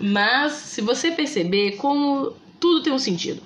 [0.01, 3.41] Mas, se você perceber como tudo tem um sentido.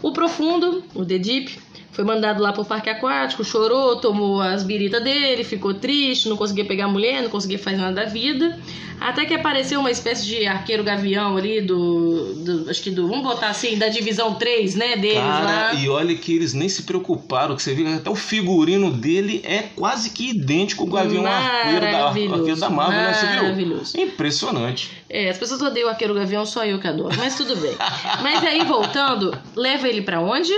[0.00, 1.58] O profundo, o The Deep,
[1.92, 6.64] foi mandado lá pro parque aquático, chorou, tomou as biritas dele, ficou triste, não conseguia
[6.64, 8.58] pegar a mulher, não conseguia fazer nada da vida.
[8.98, 13.08] Até que apareceu uma espécie de arqueiro gavião ali do, do- Acho que do.
[13.08, 14.96] Vamos botar assim, da divisão 3, né?
[14.96, 15.74] Deles Cara, lá.
[15.74, 19.42] e olha que eles nem se preocuparam, que você viu que até o figurino dele
[19.44, 23.12] é quase que idêntico ao Gavião Arqueiro da, arqueiro da Marvel, né?
[23.14, 23.42] Você viu?
[23.42, 24.00] maravilhoso.
[24.00, 24.90] Impressionante.
[25.10, 27.74] É, as pessoas odeiam o arqueiro gavião, só eu que adoro, mas tudo bem.
[28.22, 30.52] mas aí, voltando, leva ele pra onde?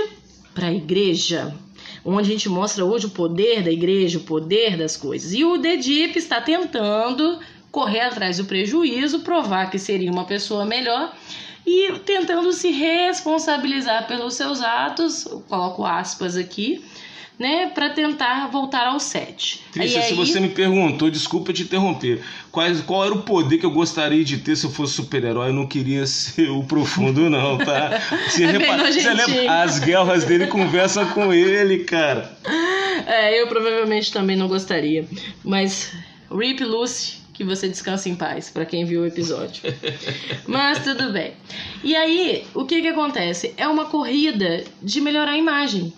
[0.55, 1.53] Pra igreja.
[2.03, 5.33] Onde a gente mostra hoje o poder da igreja, o poder das coisas.
[5.33, 7.39] E o Deep está tentando
[7.71, 11.13] correr atrás do prejuízo, provar que seria uma pessoa melhor
[11.65, 16.83] e tentando se responsabilizar pelos seus atos, eu coloco aspas aqui,
[17.37, 19.61] né, para tentar voltar ao set.
[19.71, 22.21] Trícia, E se aí- você me perguntou, desculpa te interromper,
[22.51, 25.49] quais, qual era o poder que eu gostaria de ter se eu fosse super-herói?
[25.49, 28.01] Eu não queria ser o profundo, não, tá?
[28.29, 28.53] Você, É
[28.91, 29.63] você lembra?
[29.63, 32.37] As guerras dele conversam com ele, cara.
[33.05, 35.05] É, eu provavelmente também não gostaria.
[35.43, 35.91] Mas,
[36.31, 39.61] Rip Lucy, que você descanse em paz, pra quem viu o episódio.
[40.47, 41.33] Mas tudo bem.
[41.83, 43.53] E aí, o que que acontece?
[43.57, 45.93] É uma corrida de melhorar a imagem.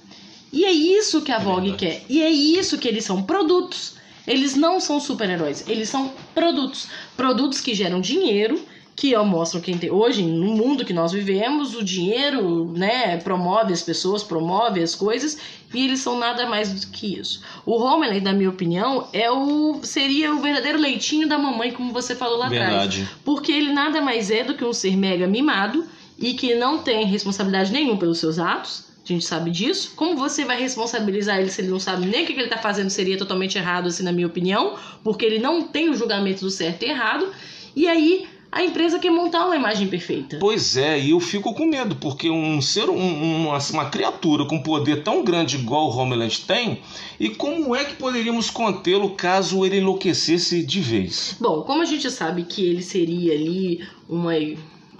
[0.51, 2.03] E é isso que a Vogue quer.
[2.09, 3.95] E é isso que eles são produtos.
[4.25, 6.87] Eles não são super-heróis, eles são produtos.
[7.15, 8.59] Produtos que geram dinheiro,
[8.93, 9.91] que mostram quem tem.
[9.91, 15.37] Hoje, no mundo que nós vivemos, o dinheiro né, promove as pessoas, promove as coisas,
[15.73, 17.41] e eles são nada mais do que isso.
[17.63, 22.15] O Homeland, na minha opinião, é o seria o verdadeiro leitinho da mamãe, como você
[22.15, 22.69] falou lá atrás.
[22.69, 23.09] Verdade.
[23.23, 25.85] Porque ele nada mais é do que um ser mega mimado
[26.17, 28.86] e que não tem responsabilidade nenhuma pelos seus atos.
[29.09, 29.93] A gente sabe disso.
[29.95, 32.89] Como você vai responsabilizar ele se ele não sabe nem o que ele tá fazendo
[32.89, 34.75] seria totalmente errado, assim, na minha opinião?
[35.03, 37.27] Porque ele não tem o julgamento do certo e errado.
[37.73, 40.37] E aí, a empresa quer montar uma imagem perfeita.
[40.39, 44.59] Pois é, e eu fico com medo, porque um ser, um- uma, uma criatura com
[44.61, 46.81] poder tão grande igual o Homeland tem,
[47.19, 51.35] e como é que poderíamos contê-lo caso ele enlouquecesse de vez?
[51.39, 54.33] Bom, como a gente sabe que ele seria ali uma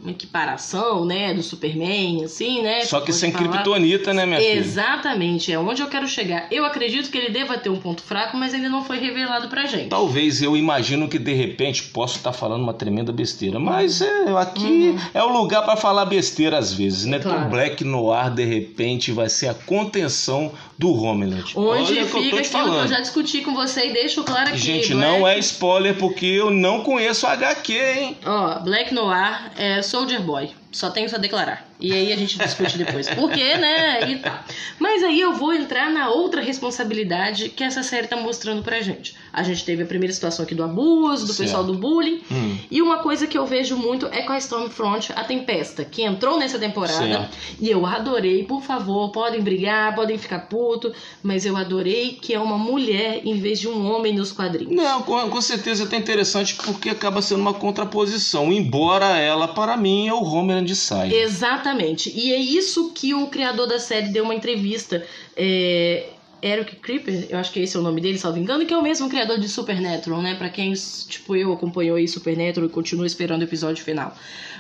[0.02, 2.82] uma equiparação, né, do Superman, assim, né?
[2.82, 3.50] Só que sem falar.
[3.50, 4.60] criptonita, né, minha filha?
[4.60, 6.48] Exatamente, é onde eu quero chegar.
[6.52, 9.66] Eu acredito que ele deva ter um ponto fraco, mas ainda não foi revelado pra
[9.66, 9.90] gente.
[9.90, 14.96] Talvez eu imagino que de repente posso estar falando uma tremenda besteira, mas é, aqui
[15.14, 17.18] é o lugar para falar besteira às vezes, né?
[17.18, 17.24] Uhum.
[17.24, 17.38] Claro.
[17.40, 21.54] Então Black Noir de repente vai ser a contenção do Homeland.
[21.56, 23.88] Onde Olha o que eu tô fica te aquilo que eu já discuti com você
[23.88, 24.58] e deixo claro aqui.
[24.58, 28.18] Gente, Black- não é spoiler porque eu não conheço o HQ, hein?
[28.26, 30.52] Ó, Black Noir é Soldier Boy.
[30.72, 31.67] Só tenho isso a declarar.
[31.80, 33.08] E aí a gente discute depois.
[33.10, 34.10] Por quê, né?
[34.10, 34.44] E tá.
[34.80, 39.16] Mas aí eu vou entrar na outra responsabilidade que essa série tá mostrando pra gente.
[39.32, 41.48] A gente teve a primeira situação aqui do abuso, do Certo.
[41.48, 42.22] pessoal do bullying.
[42.32, 42.58] Hum.
[42.72, 46.40] E uma coisa que eu vejo muito é com a Stormfront, a Tempesta, que entrou
[46.40, 46.98] nessa temporada.
[46.98, 47.38] Certo.
[47.60, 52.40] E eu adorei, por favor, podem brigar, podem ficar puto, mas eu adorei que é
[52.40, 54.76] uma mulher em vez de um homem nos quadrinhos.
[54.76, 58.52] Não, com, com certeza até interessante porque acaba sendo uma contraposição.
[58.52, 61.14] Embora ela, para mim, é o Homeland de saia.
[61.14, 61.67] Exatamente.
[62.14, 65.06] E é isso que o criador da série deu uma entrevista.
[65.36, 66.10] É...
[66.42, 68.84] Eric Creeper, eu acho que esse é o nome dele, salvo engano, que é o
[68.84, 70.36] mesmo criador de Supernatural, né?
[70.36, 74.16] Pra quem, tipo, eu acompanhou aí Supernatural e continua esperando o episódio final.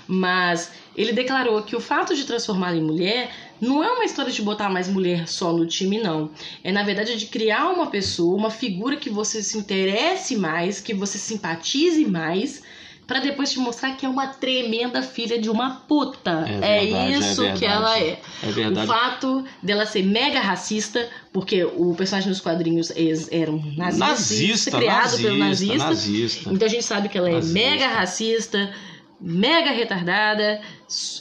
[0.08, 3.30] Mas ele declarou que o fato de transformá-la em mulher
[3.62, 6.32] não é uma história de botar mais mulher só no time, não.
[6.64, 10.94] É, na verdade, de criar uma pessoa, uma figura que você se interesse mais, que
[10.94, 12.64] você simpatize mais,
[13.08, 16.44] pra depois te mostrar que é uma tremenda filha de uma puta.
[16.46, 17.60] É É, verdade, é isso verdade.
[17.60, 18.20] que ela é.
[18.44, 18.88] É O verdade.
[18.88, 25.04] fato dela ser mega racista, porque o personagem nos quadrinhos eles eram nazistas, Nazista, criado
[25.04, 25.78] nazista, pelo nazista.
[25.88, 26.50] nazista.
[26.54, 27.54] Então a gente sabe que ela é Nazista.
[27.60, 28.74] mega racista,
[29.22, 30.62] mega retardada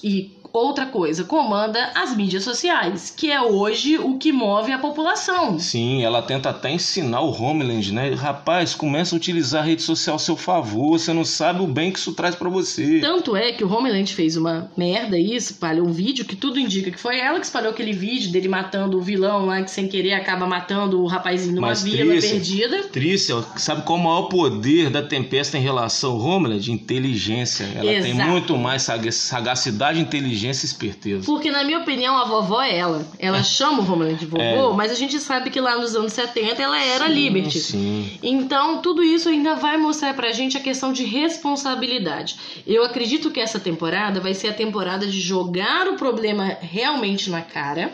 [0.03, 5.59] e outra coisa, comanda as mídias sociais, que é hoje o que move a população.
[5.59, 8.15] Sim, ela tenta até ensinar o Homeland, né?
[8.15, 11.91] Rapaz, começa a utilizar a rede social ao seu favor, você não sabe o bem
[11.93, 13.01] que isso traz pra você.
[13.01, 16.91] Tanto é que o Homeland fez uma merda aí, espalhou um vídeo que tudo indica
[16.91, 20.15] que foi ela que espalhou aquele vídeo dele matando o vilão lá, que sem querer
[20.15, 22.83] acaba matando o rapazinho numa Mas, vila Trícia, perdida.
[22.85, 26.71] Trícia, sabe qual é o maior poder da Tempesta em relação ao Homeland?
[26.73, 27.65] Inteligência.
[27.75, 28.31] Ela tem Exato.
[28.31, 31.25] muito mais saga- sagacidade, inteligência e esperteza.
[31.27, 33.07] Porque, na minha opinião, a vovó é ela.
[33.19, 36.63] Ela chama o Homeland de vovô, mas a gente sabe que lá nos anos 70
[36.63, 37.59] ela era Liberty.
[37.59, 38.19] Sim.
[38.23, 42.37] Então, tudo isso ainda vai mostrar pra gente a questão de responsabilidade.
[42.67, 47.43] Eu acredito que essa temporada vai ser a temporada de jogar o problema realmente na
[47.43, 47.93] cara,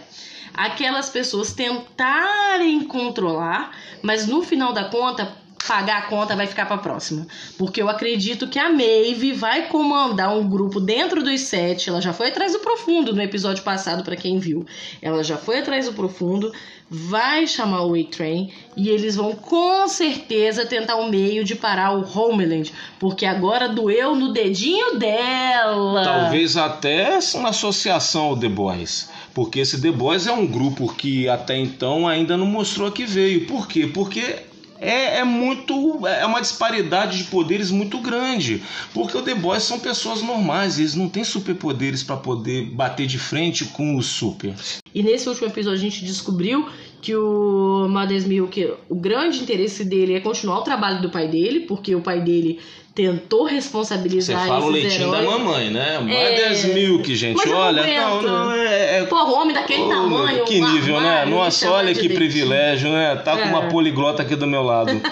[0.54, 6.78] aquelas pessoas tentarem controlar, mas no final da conta, pagar a conta vai ficar pra
[6.78, 7.26] próxima.
[7.56, 11.88] Porque eu acredito que a Maeve vai comandar um grupo dentro dos sete.
[11.88, 14.66] Ela já foi atrás do profundo no episódio passado, pra quem viu.
[15.00, 16.52] Ela já foi atrás do profundo,
[16.90, 22.18] vai chamar o A-Train e eles vão com certeza tentar um meio de parar o
[22.18, 22.72] Homeland.
[22.98, 26.02] Porque agora doeu no dedinho dela.
[26.04, 29.10] Talvez até uma associação ao The Boys.
[29.32, 33.46] Porque esse The Boys é um grupo que até então ainda não mostrou que veio.
[33.46, 33.86] Por quê?
[33.86, 34.51] Porque
[34.82, 36.06] é, é muito.
[36.06, 38.62] É uma disparidade de poderes muito grande.
[38.92, 43.18] Porque o The Boys são pessoas normais, eles não têm superpoderes para poder bater de
[43.18, 44.54] frente com o super.
[44.94, 46.68] E nesse último episódio a gente descobriu
[47.00, 51.60] que o Mads Milk, o grande interesse dele é continuar o trabalho do pai dele,
[51.60, 52.60] porque o pai dele
[52.94, 55.38] tentou Você responsabilizar fala o leitinho da heróis.
[55.38, 55.96] mamãe, né?
[55.96, 56.00] É.
[56.00, 57.36] Mother's Milk, gente.
[57.36, 58.26] Mas não Olha, não, aguento.
[58.30, 60.44] não, é, é Porra, homem daquele Ô, tamanho.
[60.44, 61.24] que nível, né?
[61.24, 63.16] Nossa, olha que privilégio, né?
[63.16, 63.44] Tá com É.
[63.46, 64.90] uma poliglota aqui do meu lado.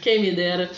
[0.00, 0.70] Quem me dera.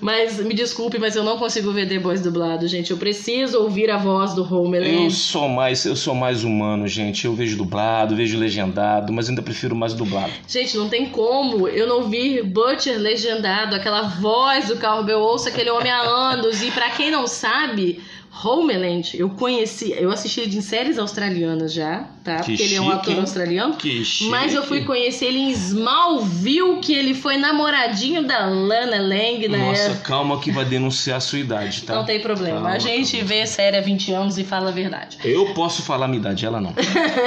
[0.00, 2.90] Mas me desculpe, mas eu não consigo ver The Boys dublado, gente.
[2.90, 5.04] Eu preciso ouvir a voz do Homeland.
[5.04, 7.24] Eu sou mais, eu sou mais humano, gente.
[7.24, 10.32] Eu vejo dublado, vejo legendado, mas ainda prefiro mais dublado.
[10.48, 15.70] Gente, não tem como eu não vir Butcher legendado, aquela voz do Carl ouço aquele
[15.70, 16.62] homem há anos.
[16.62, 18.02] E pra quem não sabe,
[18.44, 22.36] Homeland, eu conheci, eu assisti em séries australianas já, tá?
[22.36, 23.74] Que Porque ele é um ator australiano.
[23.74, 24.30] Que chique.
[24.30, 29.58] Mas eu fui conhecer ele em Smallville, que ele foi namoradinho da Lana Lang na
[29.58, 30.00] Nossa, época.
[30.00, 31.94] calma que vai denunciar a sua idade, tá?
[31.94, 32.54] Não tem problema.
[32.54, 33.26] Calma, a gente calma.
[33.26, 35.18] vê série há 20 anos e fala a verdade.
[35.22, 36.74] Eu posso falar a minha idade, ela não.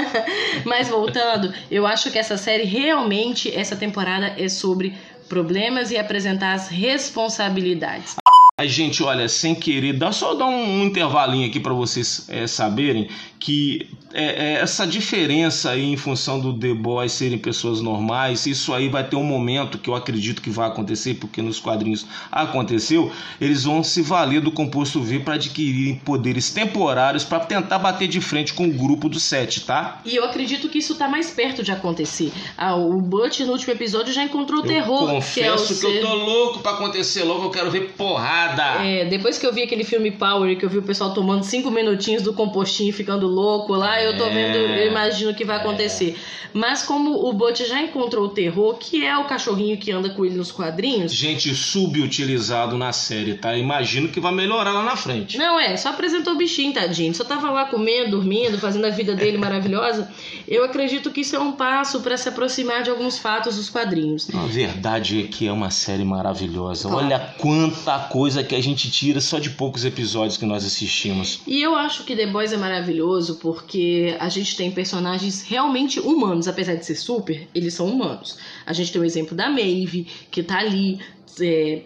[0.65, 4.93] Mas voltando, eu acho que essa série realmente, essa temporada é sobre
[5.29, 8.15] problemas e apresentar as responsabilidades.
[8.57, 13.09] Aí, gente, olha, sem querer, dá só dar um, intervalinho aqui para vocês é, saberem
[13.37, 18.73] que é, é, essa diferença aí em função do The Boys serem pessoas normais, isso
[18.73, 23.11] aí vai ter um momento que eu acredito que vai acontecer, porque nos quadrinhos aconteceu,
[23.41, 28.21] eles vão se valer do composto V para adquirirem poderes temporários para tentar bater de
[28.21, 29.99] frente com o grupo do Sete, tá?
[30.05, 32.31] E eu acredito que isso tá mais perto de acontecer.
[32.57, 35.09] Ah, o Butch no último episódio já encontrou o terror.
[35.09, 37.69] Eu confesso que, é o que, eu ser- tô louco para acontecer logo, eu quero
[37.69, 38.85] ver porrada Nada.
[38.85, 41.71] É, depois que eu vi aquele filme Power, que eu vi o pessoal tomando cinco
[41.71, 44.29] minutinhos do compostinho e ficando louco lá, eu tô É.
[44.29, 46.15] vendo, eu imagino o que vai acontecer.
[46.53, 50.25] Mas como o Butch já encontrou o terror, que é o cachorrinho que anda com
[50.25, 53.57] ele nos quadrinhos, Gente subutilizado na série, tá?
[53.57, 55.37] Imagino que vai melhorar lá na frente.
[55.37, 57.13] Não, é, só apresentou o bichinho, tadinho.
[57.13, 60.09] Só tava lá comendo, dormindo, fazendo a vida dele maravilhosa.
[60.47, 64.27] Eu acredito que isso é um passo pra se aproximar de alguns fatos dos quadrinhos.
[64.33, 66.87] A verdade é que é uma série maravilhosa.
[66.89, 67.05] Claro.
[67.05, 71.41] Olha quanta coisa que a gente tira só de poucos episódios que nós assistimos.
[71.45, 76.47] E eu acho que The Boys é maravilhoso porque a gente tem personagens realmente humanos,
[76.47, 78.37] apesar de ser super, eles são humanos.
[78.65, 80.99] A gente tem o exemplo da Maeve, que tá ali,
[81.41, 81.81] é,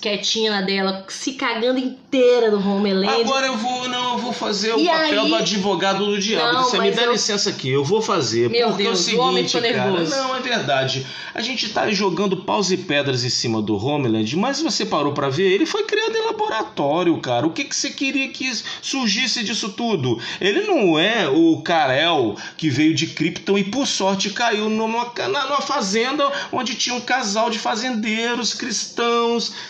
[0.00, 3.22] quietinha na dela, se cagando inteira do Homeland.
[3.22, 6.52] Agora eu vou, não, eu vou fazer o E papel aí- do advogado do diabo.
[6.52, 8.48] Não, Você me mas dá eu- licença aqui, eu vou fazer.
[8.50, 10.16] Meu porque Deus, é o o homem seguinte, ficou cara, nervoso.
[10.16, 11.06] não, é verdade.
[11.34, 15.28] A gente tá jogando paus e pedras em cima do Homeland, mas você parou pra
[15.28, 17.46] ver, ele foi criado em laboratório, cara.
[17.46, 20.18] O que, que você queria que surgisse disso tudo?
[20.40, 25.60] Ele não é o Karel que veio de Krypton e por sorte caiu numa, numa
[25.60, 28.83] fazenda onde tinha um casal de fazendeiros cristãos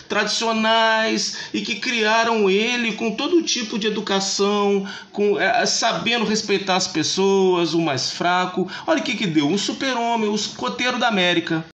[0.07, 6.87] tradicionais e que criaram ele com todo tipo de educação, com é, sabendo respeitar as
[6.87, 8.69] pessoas, o mais fraco.
[8.87, 11.65] Olha o que que deu, um super-homem, o escoteiro da América.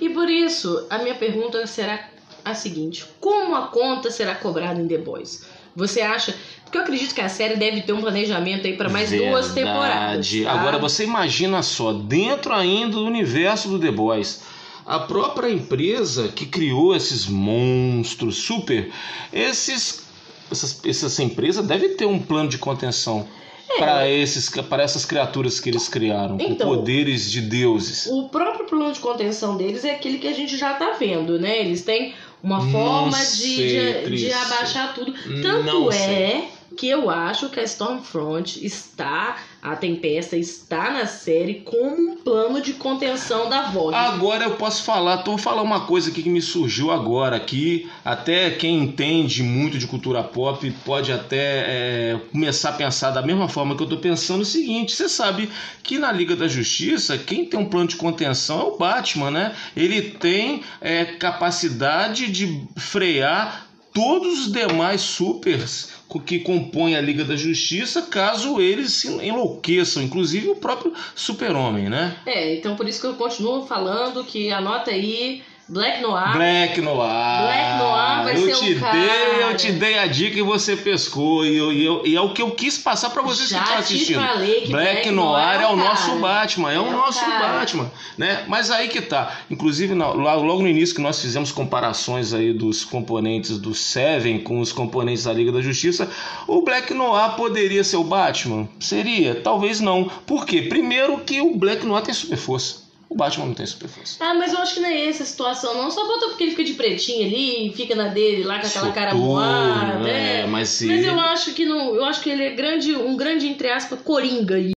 [0.00, 2.08] E por isso, a minha pergunta será
[2.44, 5.46] a seguinte: como a conta será cobrada em The Boys?
[5.74, 6.34] Você acha?
[6.64, 10.28] Porque eu acredito que a série deve ter um planejamento aí para mais duas temporadas.
[10.28, 10.44] Verdade.
[10.44, 10.52] tá?
[10.52, 14.42] Agora você imagina só, dentro ainda do universo do The Boys,
[14.88, 18.90] a própria empresa que criou esses monstros super,
[19.32, 20.02] esses
[20.50, 23.28] essas, essa empresa deve ter um plano de contenção
[23.76, 26.44] para esses para essas criaturas que eles criaram, É.
[26.44, 28.06] Então- com poderes de deuses.
[28.06, 31.60] O próprio plano de contenção deles é aquele que a gente já tá vendo, né?
[31.60, 35.12] Eles têm uma forma de, de, de abaixar tudo.
[35.42, 36.48] Tanto Não é sei.
[36.78, 42.62] Que eu acho que a Stormfront está, a Tempesta está na série como um plano
[42.62, 43.96] de contenção da Vogue.
[43.96, 48.50] Agora eu posso falar, tô falar uma coisa aqui que me surgiu agora aqui, até
[48.50, 53.76] quem entende muito de cultura pop pode até é, começar a pensar da mesma forma
[53.76, 55.50] que eu tô pensando o seguinte, você sabe
[55.82, 59.56] que na Liga da Justiça, quem tem um plano de contenção é o Batman, né?
[59.76, 63.67] Ele tem é, capacidade de frear
[63.98, 65.90] todos os demais supers
[66.24, 72.16] que compõem a Liga da Justiça, caso eles se enlouqueçam, inclusive o próprio Super-Homem, né?
[72.24, 76.32] É, então por isso que eu continuo falando que anota aí Black Noir.
[76.32, 77.42] Black Noir.
[77.42, 78.92] Black Noir vai eu ser te o cara.
[78.98, 81.44] dei, eu te dei a dica e você pescou.
[81.44, 83.64] E, eu, e, eu- e é o que eu quis passar pra vocês Já que
[83.64, 84.20] estão te assistindo.
[84.20, 86.16] falei que Black, Black Noir Noir é o é o nosso.
[86.20, 87.58] Batman, é, É o nosso cara.
[87.58, 88.44] Batman, né?
[88.48, 89.40] Mas aí que tá.
[89.50, 94.60] Inclusive na- logo no início que nós fizemos comparações aí dos componentes do Seven com
[94.60, 96.10] os componentes da Liga da Justiça,
[96.46, 98.66] o Black Noir poderia ser o Batman?
[98.80, 99.34] Seria?
[99.34, 100.04] Talvez não.
[100.26, 100.62] Por quê?
[100.62, 102.87] Primeiro que o Black Noir tem super força.
[103.08, 104.16] O Batman não tem super força.
[104.20, 105.90] Ah, mas eu acho que não é essa a situação, não.
[105.90, 109.10] Só botou porque ele fica de pretinho ali, fica na dele lá com aquela cara
[109.12, 109.98] Soturno, moada.
[110.00, 110.40] né?
[110.40, 110.46] É.
[110.46, 111.08] Mas, Mas ele...
[111.08, 111.94] eu acho que não.
[111.94, 114.72] Eu acho que ele é grande, um grande, entre aspas, coringa aí.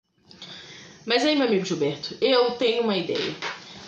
[1.07, 3.35] Mas aí, meu amigo Gilberto, eu tenho uma ideia.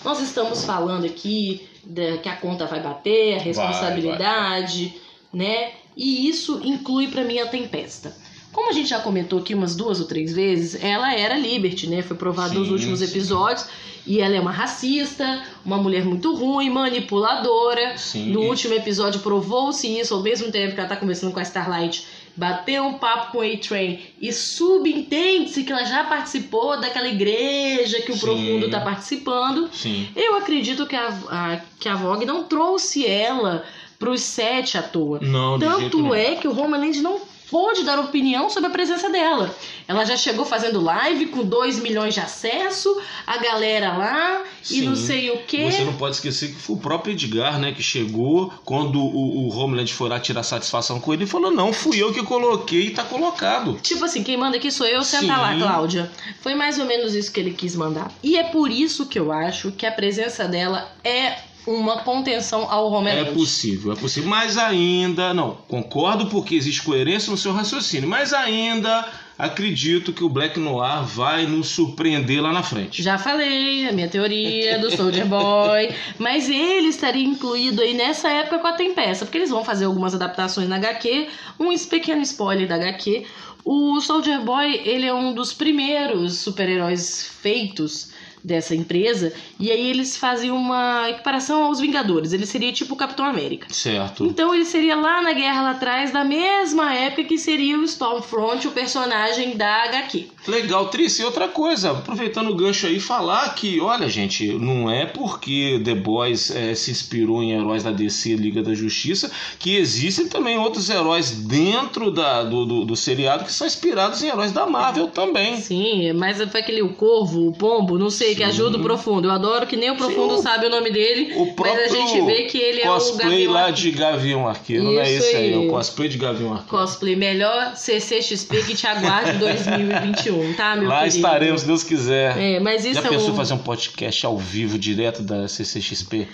[0.02, 4.94] Nós estamos falando aqui da, que a conta vai bater, a responsabilidade,
[5.30, 5.72] né?
[5.94, 8.16] E isso inclui pra mim a tempesta.
[8.60, 12.02] Como a gente já comentou aqui umas duas ou três vezes, ela era Liberty, né?
[12.02, 13.06] Foi provado nos Sim, últimos sim.
[13.06, 13.66] episódios.
[14.06, 17.96] E ela é uma racista, uma mulher muito ruim, manipuladora.
[17.96, 18.30] Sim.
[18.32, 22.06] No último episódio provou-se isso, ao mesmo tempo que ela tá conversando com a Starlight,
[22.36, 28.12] bateu um papo com o A-Train e subentende-se que ela já participou daquela igreja que
[28.12, 28.20] o Sim.
[28.20, 29.70] Profundo tá participando.
[29.72, 30.06] Sim.
[30.14, 33.64] Eu acredito que a, a- que a Vogue não trouxe ela
[33.98, 35.18] pros sete à toa.
[35.20, 39.54] Não, Tanto é que o Homeland não pôde dar opinião sobre a presença dela.
[39.88, 44.82] Ela já chegou fazendo live com 2 milhões de acesso, a galera lá e Sim.
[44.82, 45.70] não sei o quê.
[45.70, 49.58] Você não pode esquecer que foi o próprio Edgar, né, que chegou quando o, o
[49.58, 52.90] Homeland foi lá tirar satisfação com ele e falou: Não, fui eu que coloquei e
[52.90, 53.78] tá colocado.
[53.82, 55.28] Tipo assim, quem manda aqui sou eu, senta Sim.
[55.28, 56.10] lá, Cláudia.
[56.40, 58.12] Foi mais ou menos isso que ele quis mandar.
[58.22, 62.92] E é por isso que eu acho que a presença dela é uma contenção ao
[62.92, 63.32] É Homeland.
[63.32, 64.28] possível, é possível.
[64.28, 70.28] Mas ainda, não, concordo porque existe coerência no seu raciocínio, mas ainda acredito que o
[70.28, 73.02] Black Noir vai nos surpreender lá na frente.
[73.02, 75.94] Já falei, a minha teoria do Soldier Boy.
[76.18, 80.14] Mas ele estaria incluído aí nessa época com a Tempesta, porque eles vão fazer algumas
[80.14, 81.28] adaptações na HQ.
[81.58, 83.24] Um pequeno spoiler da HQ.
[83.64, 88.10] O Soldier Boy, ele é um dos primeiros super-heróis feitos
[88.42, 92.32] dessa empresa, e aí eles faziam uma equiparação aos Vingadores.
[92.32, 93.66] Ele seria tipo o Capitão América.
[93.70, 94.26] Certo.
[94.26, 98.66] Então ele seria lá na guerra lá atrás, da mesma época que seria o Stormfront,
[98.66, 100.26] o personagem da HQ.
[100.46, 101.22] Legal, Trícia.
[101.22, 105.94] E outra coisa, aproveitando o gancho aí, falar que, olha, gente, não é porque The
[105.94, 110.88] Boys é, se inspirou em heróis da DC Liga da Justiça que existem também outros
[110.88, 115.56] heróis dentro da, do, do, do seriado que são inspirados em heróis da Marvel também.
[115.56, 118.48] Sim, mas foi aquele o Corvo, o Pombo, não sei, que Sim.
[118.48, 119.28] ajuda o Profundo.
[119.28, 121.88] Eu adoro que nem o Profundo Sim, sabe o nome dele, O mas próprio a
[121.88, 125.36] gente vê que ele é o cosplay lá de Gavião Arqueiro, não é Isso esse
[125.36, 125.66] aí, aí.
[125.68, 126.68] o cosplay de Gavião Arqueiro.
[126.70, 131.16] Cosplay melhor CCXP que te aguarde em 2021, tá, meu Lá querido?
[131.16, 132.36] estaremos, se Deus quiser.
[132.38, 133.36] É, mas isso Já é pensou um...
[133.36, 136.28] fazer um podcast ao vivo, direto da CCXP?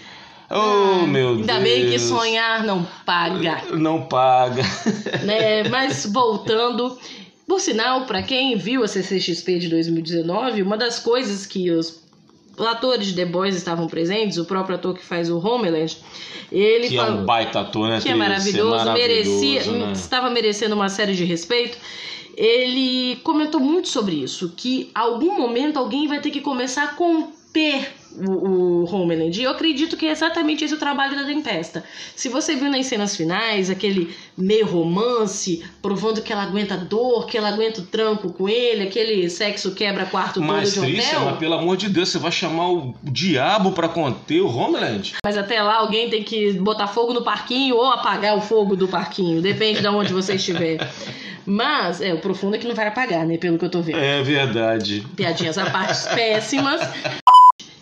[0.49, 1.49] Oh, meu Deus.
[1.49, 3.63] Ah, Ainda bem que sonhar não paga.
[3.73, 4.63] Não paga.
[5.25, 5.65] né?
[5.69, 6.97] Mas voltando,
[7.47, 12.01] por sinal, para quem viu a CCXP de 2019, uma das coisas que os
[12.59, 15.97] atores de The Boys estavam presentes, o próprio ator que faz o Homeland,
[16.51, 18.01] ele Que é falou um baita ator, né?
[18.01, 18.19] que é Cris?
[18.19, 19.93] maravilhoso, merecia, né?
[19.93, 21.79] estava merecendo uma série de respeito.
[22.37, 27.89] Ele comentou muito sobre isso, que algum momento alguém vai ter que começar a conter
[28.17, 29.39] o, o Homeland.
[29.39, 31.85] E eu acredito que é exatamente esse o trabalho da Tempesta.
[32.15, 37.37] Se você viu nas cenas finais, aquele meio romance, provando que ela aguenta dor, que
[37.37, 41.31] ela aguenta o tranco com ele, aquele sexo quebra-quarto todo Mas, de Trícia, hotel.
[41.31, 45.15] mas pelo amor de Deus, você vai chamar o diabo pra conter o Homeland?
[45.25, 48.87] Mas até lá alguém tem que botar fogo no parquinho ou apagar o fogo do
[48.89, 50.79] parquinho, depende de onde você estiver.
[51.47, 53.39] Mas, é, o profundo é que não vai apagar, né?
[53.39, 53.99] Pelo que eu tô vendo.
[53.99, 55.07] É verdade.
[55.15, 56.81] Piadinhas à parte péssimas.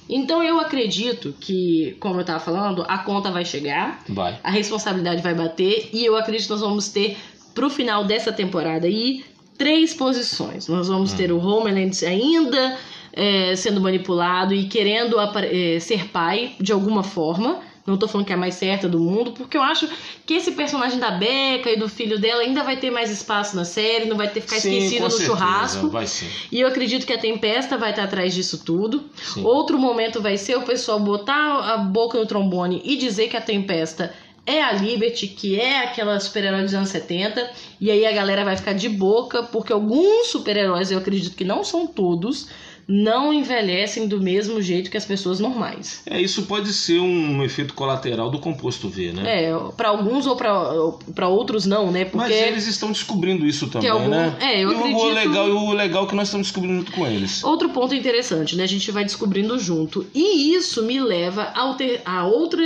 [0.08, 4.38] Então eu acredito que, como eu tava falando, a conta vai chegar, Vai.
[4.42, 7.16] a responsabilidade vai bater e eu acredito que nós vamos ter
[7.54, 9.24] pro final dessa temporada aí
[9.56, 10.68] três posições.
[10.68, 12.76] Nós vamos ter o Homeland ainda
[13.12, 17.60] é, sendo manipulado e querendo é, ser pai de alguma forma.
[17.86, 19.86] Não tô falando que é a mais certa do mundo, porque eu acho
[20.24, 23.64] que esse personagem da Becca e do filho dela ainda vai ter mais espaço na
[23.64, 25.88] série, não vai ter ficar Sim, esquecido no certeza, churrasco.
[25.90, 26.26] Vai sim.
[26.50, 29.04] E eu acredito que a Tempesta vai estar atrás disso tudo.
[29.22, 29.44] Sim.
[29.44, 33.40] Outro momento vai ser o pessoal botar a boca no trombone e dizer que a
[33.40, 34.14] Tempesta
[34.46, 37.50] é a Liberty, que é aquela super-herói dos anos 70.
[37.80, 41.64] E aí a galera vai ficar de boca, porque alguns super-heróis, eu acredito que não
[41.64, 42.48] são todos,
[42.86, 46.02] não envelhecem do mesmo jeito que as pessoas normais.
[46.06, 49.44] É, isso pode ser um efeito colateral do composto V, né?
[49.44, 52.04] É, pra alguns ou pra outros não, né?
[52.04, 54.36] Porque Mas eles estão descobrindo isso também, algum- né?
[54.40, 56.92] é, eu e o acredito- legal, e o legal é que nós estamos descobrindo junto
[56.92, 57.42] com eles.
[57.44, 58.64] Outro ponto interessante, né?
[58.64, 60.06] A gente vai descobrindo junto.
[60.14, 62.62] E isso me leva a, outra- a outra,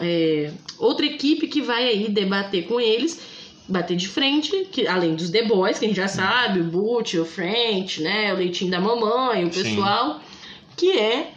[0.00, 3.20] é, outra equipe que vai aí debater com eles,
[3.70, 7.14] bater de frente, que além dos The Boys, que a gente já sabe, o Butch,
[7.14, 8.32] o French, né?
[8.32, 9.62] O leitinho da mamãe, o Sim.
[9.62, 10.20] pessoal,
[10.76, 11.32] que é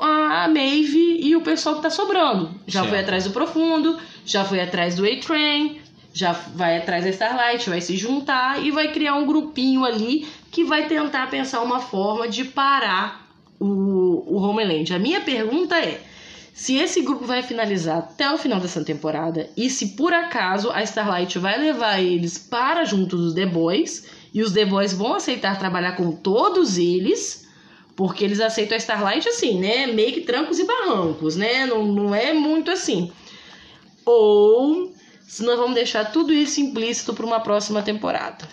[0.00, 2.50] a Maeve e o pessoal que tá sobrando.
[2.66, 2.90] Já Certo.
[2.90, 5.80] foi atrás do Profundo, já foi atrás do A-Train,
[6.12, 10.64] já vai atrás da Starlight, vai se juntar e vai criar um grupinho ali que
[10.64, 13.28] vai tentar pensar uma forma de parar
[13.60, 14.92] o, o Homeland.
[14.92, 16.00] A minha pergunta é:
[16.58, 20.82] se esse grupo vai finalizar até o final dessa temporada e se por acaso a
[20.82, 25.56] Starlight vai levar eles para junto dos The Boys e os The Boys vão aceitar
[25.56, 27.46] trabalhar com todos eles.
[27.94, 29.86] Porque eles aceitam a Starlight assim, né?
[29.86, 31.64] Meio que trancos e barrancos, né?
[31.64, 33.12] Não, não é muito assim.
[34.04, 34.92] Ou
[35.28, 38.48] se nós vamos deixar tudo isso implícito para uma próxima temporada.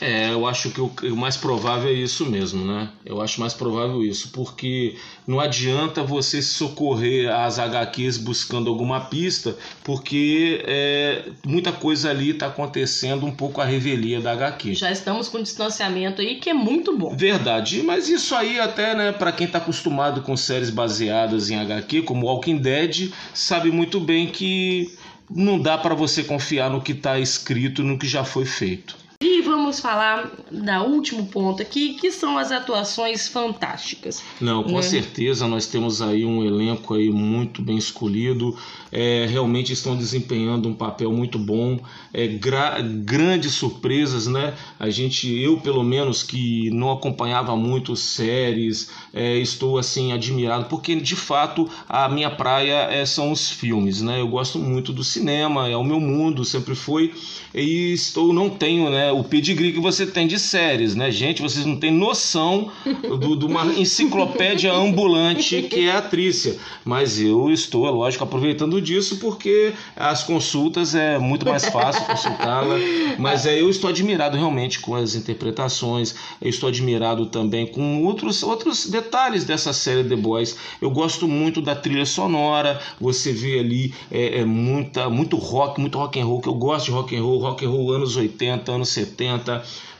[0.00, 2.88] É, eu acho que o, o mais provável é isso mesmo, né?
[3.04, 4.96] Eu acho mais provável isso, porque
[5.26, 12.30] não adianta você se socorrer às HQs buscando alguma pista, porque é, muita coisa ali
[12.30, 14.74] está acontecendo um pouco a revelia da HQ.
[14.74, 17.14] Já estamos com distanciamento aí que é muito bom.
[17.14, 22.02] Verdade, mas isso aí até, né, para quem tá acostumado com séries baseadas em HQ,
[22.02, 24.90] como Walking Dead, sabe muito bem que
[25.28, 28.96] não dá para você confiar no que tá escrito, no que já foi feito.
[29.40, 34.22] E vamos falar da último ponto aqui, que são as atuações fantásticas.
[34.38, 34.82] Não, com Né?
[34.82, 38.54] certeza nós temos aí um elenco aí muito bem escolhido.
[38.92, 41.78] É, realmente estão desempenhando um papel muito bom.
[42.12, 44.52] É, gra- grandes surpresas, né?
[44.78, 50.94] A gente, eu pelo menos que não acompanhava muito séries, é, estou assim admirado porque
[50.96, 54.20] de fato a minha praia é, são os filmes, né?
[54.20, 57.14] Eu gosto muito do cinema, é o meu mundo, sempre foi.
[57.54, 61.10] E estou, não tenho, né, o pedigree que você tem de séries, né?
[61.10, 66.58] Gente, vocês não têm noção de uma enciclopédia ambulante que é a Trícia.
[66.84, 72.76] Mas eu estou, é lógico, aproveitando disso porque as consultas é muito mais fácil consultá-la.
[73.18, 78.42] Mas é, eu estou admirado realmente com as interpretações, eu estou admirado também com outros,
[78.42, 80.56] outros detalhes dessa série The Boys.
[80.82, 85.96] Eu gosto muito da trilha sonora, você vê ali é, é muita, muito rock, muito
[85.98, 88.72] rock and roll, que eu gosto de rock and roll, rock and roll anos 80,
[88.72, 89.19] anos 70,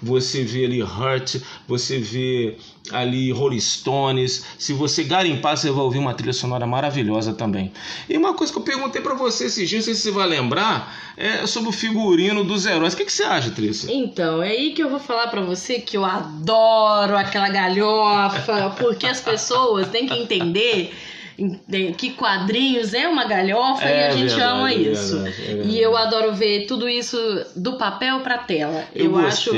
[0.03, 1.37] você vê ali Hurt,
[1.69, 2.57] você vê
[2.91, 4.45] ali Rolling Stones.
[4.59, 7.73] Se você garimpar, você vai ouvir uma trilha sonora maravilhosa também.
[8.09, 10.27] E uma coisa que eu perguntei para você esses dias, não sei se você vai
[10.27, 12.95] lembrar, é sobre o figurino dos heróis.
[12.95, 13.93] O que, que você acha, Trícia?
[13.93, 19.07] Então, é aí que eu vou falar para você que eu adoro aquela galhofa, porque
[19.07, 20.93] as pessoas têm que entender
[21.97, 25.17] que quadrinhos é uma galhofa é, e a gente verdade, ama é isso.
[25.17, 25.69] É verdade.
[25.69, 27.17] E eu adoro ver tudo isso
[27.57, 28.85] do papel para tela.
[28.95, 29.19] Eu, eu.
[29.19, 29.51] Acho...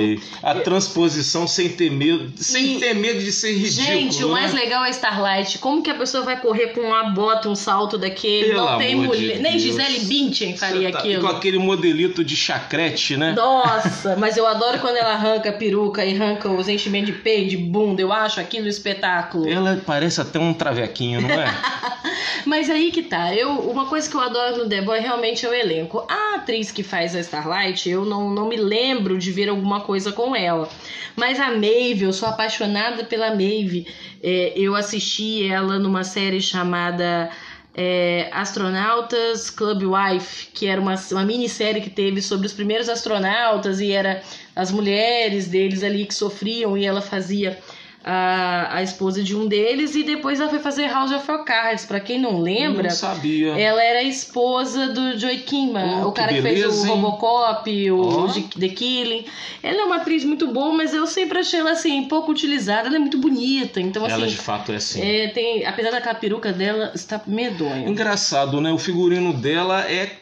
[0.42, 2.80] A transposição sem ter medo, sem e...
[2.80, 3.86] ter medo de ser ridículo.
[3.86, 4.34] Gente, o né?
[4.34, 5.58] mais legal é Starlight.
[5.58, 8.50] Como que a pessoa vai correr com uma bota, um salto daquele?
[8.50, 9.36] Pelo Não tem mulher.
[9.36, 11.22] De Nem Gisele Bündchen faria tá aquilo.
[11.22, 13.32] Com aquele modelito de chacrete, né?
[13.32, 17.50] Nossa, mas eu adoro quando ela arranca a peruca e arranca os enchimentos de peito,
[17.50, 18.00] de bunda.
[18.02, 19.48] Eu acho aquilo espetáculo.
[19.48, 21.46] Ela parece até um travequinho, não é?
[22.46, 23.34] Mas aí que tá.
[23.34, 26.04] Eu, uma coisa que eu adoro no The Boy realmente é o elenco.
[26.08, 30.12] A atriz que faz a Starlight, eu não, não me lembro de ver alguma coisa
[30.12, 30.68] com ela.
[31.16, 33.86] Mas a Maeve, eu sou apaixonada pela Maeve.
[34.22, 37.30] É, eu assisti ela numa série chamada
[37.74, 43.80] é, Astronautas Club Wife, que era uma, uma minissérie que teve sobre os primeiros astronautas
[43.80, 44.22] e era
[44.54, 47.58] as mulheres deles ali que sofriam e ela fazia
[48.04, 51.86] a, a esposa de um deles e depois ela foi fazer House of Cards.
[51.86, 53.58] Pra quem não lembra, não sabia.
[53.58, 56.86] ela era a esposa do Joey Kima, oh, o cara que, beleza, que fez o
[56.86, 57.00] hein?
[57.00, 58.58] Robocop, o oh.
[58.58, 59.24] The Killing.
[59.62, 62.88] Ela é uma atriz muito boa, mas eu sempre achei ela assim, pouco utilizada.
[62.88, 64.14] Ela é muito bonita, então assim.
[64.14, 65.00] Ela de fato é assim.
[65.00, 67.88] É, tem, apesar daquela peruca dela, está medonha.
[67.88, 68.72] Engraçado, né?
[68.72, 70.21] O figurino dela é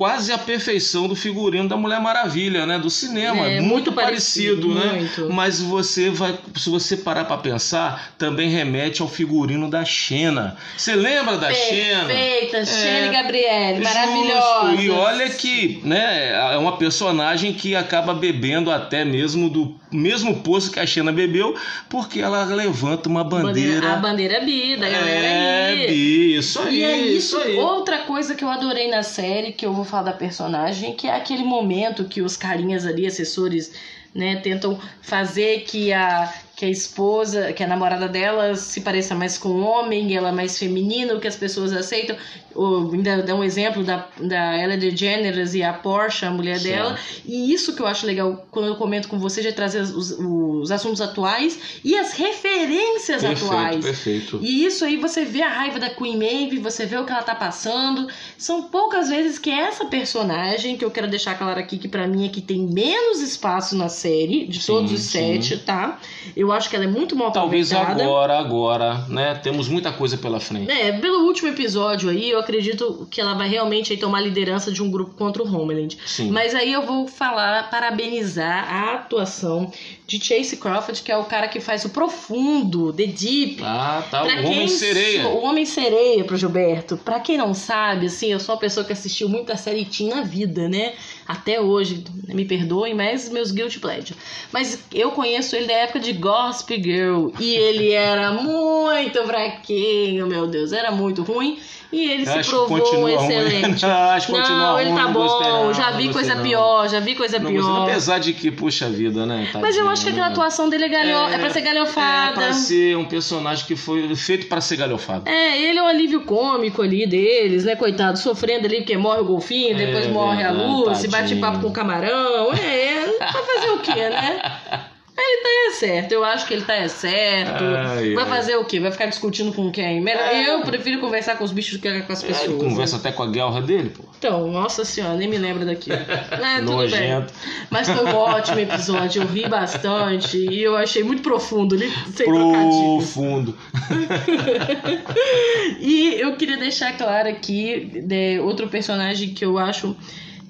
[0.00, 2.78] quase a perfeição do figurino da Mulher Maravilha, né?
[2.78, 4.98] Do cinema, é, muito, muito parecido, parecido, né?
[5.00, 5.34] Muito.
[5.34, 10.56] Mas você vai, se você parar para pensar, também remete ao figurino da Xena.
[10.74, 12.06] Você lembra da Xena?
[12.06, 14.74] Perfeita, é, Xena e Gabriele, maravilhosa.
[14.80, 20.70] E olha que, né, é uma personagem que acaba bebendo até mesmo do mesmo poço
[20.70, 21.54] que a Xena bebeu,
[21.88, 23.94] porque ela levanta uma bandeira.
[23.94, 26.36] A bandeira bi, da galera é, bi.
[26.36, 26.78] Isso aí.
[26.78, 27.56] E é isso, isso aí.
[27.56, 31.14] outra coisa que eu adorei na série, que eu vou falar da personagem, que é
[31.14, 33.72] aquele momento que os carinhas ali, assessores,
[34.14, 39.38] né, tentam fazer que a que a esposa, que a namorada dela se pareça mais
[39.38, 42.14] com um homem, ela é mais feminina, o que as pessoas aceitam.
[42.54, 46.98] Ou, ainda dá um exemplo da, da Ellen DeGeneres e a Porsche, a mulher dela.
[47.24, 50.70] E isso que eu acho legal quando eu comento com você, de trazer os, os
[50.70, 53.82] assuntos atuais e as referências perfeito, atuais.
[53.82, 54.38] Perfeito.
[54.42, 57.22] E isso aí você vê a raiva da Queen Maeve, você vê o que ela
[57.22, 58.06] tá passando.
[58.36, 62.26] São poucas vezes que essa personagem, que eu quero deixar claro aqui que para mim
[62.26, 65.40] é que tem menos espaço na série, de sim, todos os sim.
[65.40, 65.98] sete, tá?
[66.36, 69.34] Eu eu acho que ela é muito mal Talvez agora, agora, né?
[69.34, 70.70] Temos muita coisa pela frente.
[70.70, 74.90] É, pelo último episódio aí, eu acredito que ela vai realmente tomar liderança de um
[74.90, 75.98] grupo contra o Homeland.
[76.06, 76.30] Sim.
[76.30, 79.70] Mas aí eu vou falar, parabenizar a atuação
[80.06, 83.62] de Chase Crawford, que é o cara que faz o profundo, The Deep.
[83.62, 84.22] Ah, tá.
[84.22, 85.28] Pra o Homem Sereia.
[85.28, 86.96] O Homem Sereia pro Gilberto.
[86.96, 90.22] Pra quem não sabe, assim, eu sou uma pessoa que assistiu muita série Teen na
[90.22, 90.94] vida, né?
[91.26, 94.16] Até hoje, me perdoem, mas meus guilty pleasure.
[94.50, 97.28] Mas eu conheço ele da época de Gossip Girl.
[97.38, 100.72] E ele era muito fraquinho, meu Deus.
[100.72, 101.58] Era muito ruim.
[101.92, 103.82] E ele se provou excelente.
[103.84, 105.72] Não, acho não ele tá bom.
[105.72, 106.42] já vi coisa não.
[106.42, 107.82] pior, já vi coisa não, pior.
[107.82, 109.46] apesar de que, puxa vida, né?
[109.46, 110.32] Tadinho, Mas eu acho que aquela né?
[110.32, 111.10] atuação dele é, galho...
[111.10, 112.30] é, é pra ser galhofada.
[112.30, 115.28] É pra ser um personagem que foi feito para ser galhofado.
[115.28, 117.74] É, ele é o alívio cômico ali deles, né?
[117.74, 121.58] Coitado, sofrendo ali porque morre o golfinho, depois é, morre a luz, se bate papo
[121.60, 122.52] com o camarão.
[122.52, 124.40] É, vai fazer o quê, né?
[125.22, 127.64] Ele tá é certo, eu acho que ele tá é certo.
[127.64, 128.30] Ai, vai ai.
[128.30, 128.80] fazer o quê?
[128.80, 130.00] Vai ficar discutindo com quem?
[130.00, 130.50] Melhor, é.
[130.50, 132.48] Eu prefiro conversar com os bichos do que com as pessoas.
[132.48, 133.00] É, ele conversa né?
[133.00, 134.04] até com a guerra dele, pô.
[134.18, 135.98] Então, nossa senhora, nem me lembro daquilo.
[136.40, 137.24] É, tudo bem.
[137.70, 142.26] Mas foi um ótimo episódio, eu ri bastante e eu achei muito profundo, ali, sem
[142.26, 143.56] Profundo.
[145.80, 149.96] e eu queria deixar claro aqui de né, outro personagem que eu acho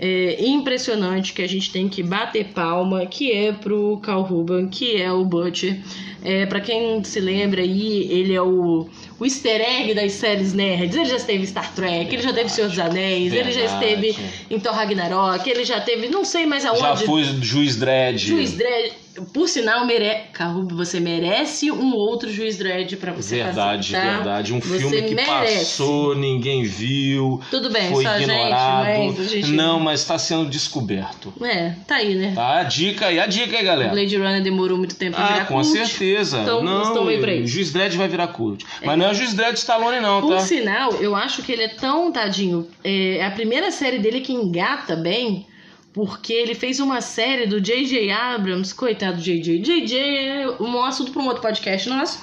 [0.03, 4.96] é, impressionante que a gente tem que bater palma, que é pro Carl Ruben, que
[4.96, 5.78] é o Butcher.
[6.24, 8.88] É, para quem se lembra aí, ele é o,
[9.18, 10.96] o easter egg das séries nerds.
[10.96, 13.84] Ele já esteve em Star Trek, ele já teve Senhor dos Anéis, ele já Verdade.
[13.84, 14.16] esteve
[14.51, 16.80] em Thor Ragnarok, ele já teve, não sei mais aonde.
[16.80, 18.18] Já fui juiz Dredd.
[18.18, 18.92] Juiz Dredd.
[19.32, 20.10] Por sinal, mere...
[20.32, 24.14] Carrub, você merece um outro Juiz Dredd pra você Verdade, fazer, tá?
[24.14, 24.54] verdade.
[24.54, 25.58] Um Você filme que merece.
[25.58, 28.86] passou, ninguém viu, Tudo bem, foi só a gente, ignorado.
[29.16, 29.50] mas gente...
[29.52, 31.32] Não, mas está sendo descoberto.
[31.42, 32.32] É, tá aí, né?
[32.34, 32.58] Tá?
[32.58, 33.90] A dica aí, a dica aí, galera.
[33.90, 35.66] Blade Runner demorou muito tempo pra Ah, virar com cult.
[35.66, 36.38] certeza.
[36.40, 37.48] Então, não, estamos aí pra o isso.
[37.48, 38.64] Juiz Dredd vai virar cult.
[38.84, 40.40] Mas não é o Juiz Dredd Stallone, não, Por tá?
[40.40, 42.66] sinal, eu acho que ele é tão tadinho.
[42.84, 45.46] É a primeira série dele que engata bem,
[45.93, 48.11] porque ele fez uma série do J.J.
[48.11, 49.59] Abrams, coitado do J.J.
[49.61, 49.99] J.J.
[49.99, 52.22] é um assunto para um outro podcast nosso,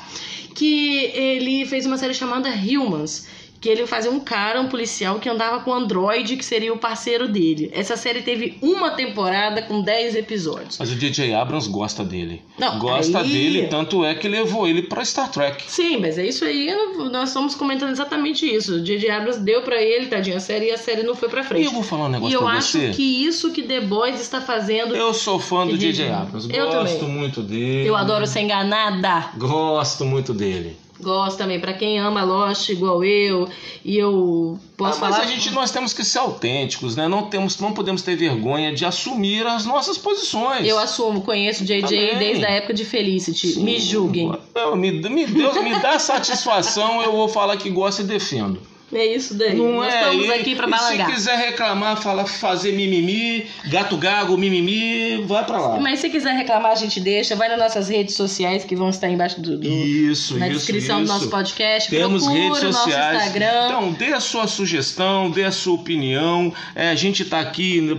[0.55, 3.27] que ele fez uma série chamada Humans.
[3.67, 6.77] Que ele fazia um cara, um policial, que andava com um androide, que seria o
[6.77, 7.69] parceiro dele.
[7.73, 10.77] Essa série teve uma temporada com 10 episódios.
[10.79, 11.33] Mas o J.J.
[11.33, 12.41] Abrams gosta dele.
[12.57, 15.65] Não, gosta aí- dele, tanto é que levou ele pra Star Trek.
[15.67, 16.73] Sim, mas é isso aí,
[17.11, 18.75] nós estamos comentando exatamente isso.
[18.75, 19.09] O J.J.
[19.09, 21.65] Abrams deu pra ele, tadinho, a série, e a série não foi pra E frente.
[21.65, 22.91] eu vou falar um E negócio eu pra acho você.
[22.91, 24.95] que isso que The Boys está fazendo.
[24.95, 26.13] Eu, Eu sou fã do ridículo.
[26.15, 26.47] Abrams.
[26.55, 27.13] Eu Gosto também.
[27.17, 27.93] muito dele.
[27.93, 29.25] adoro ser enganada.
[29.35, 30.77] Gosto muito dele.
[30.99, 31.59] Gosto também.
[31.59, 33.47] Pra quem ama Lost igual eu,
[33.85, 35.23] e eu posso Ah, mas falar.
[35.25, 37.07] a gente, nós temos que ser autênticos, né?
[37.07, 40.67] Não, temos, não podemos ter vergonha de assumir as nossas posições.
[40.67, 42.17] Eu assumo, conheço o JJ Também.
[42.17, 43.47] desde a época de Felicity.
[43.53, 43.63] Sim.
[43.63, 44.33] Me julguem.
[44.55, 48.59] Não, me, me, Deus, me dá satisfação, eu vou falar que gosto e defendo.
[48.93, 49.53] É isso daí.
[49.53, 49.99] Não Nós é?
[49.99, 51.07] estamos aqui pra e balangar.
[51.09, 55.77] Se quiser reclamar, falar, fazer mimimi, gato gago, mimimi, vai pra lá.
[55.79, 57.35] Mas se quiser reclamar, a gente deixa.
[57.35, 61.01] Vai nas nossas redes sociais que vão estar embaixo do, do- Isso, na isso, descrição
[61.03, 61.11] isso.
[61.11, 61.89] do nosso podcast.
[61.89, 63.17] Temos Procura redes o nosso sociais.
[63.25, 63.65] Instagram.
[63.67, 66.53] Então, dê a sua sugestão, dê a sua opinião.
[66.73, 67.97] É, a gente tá aqui né,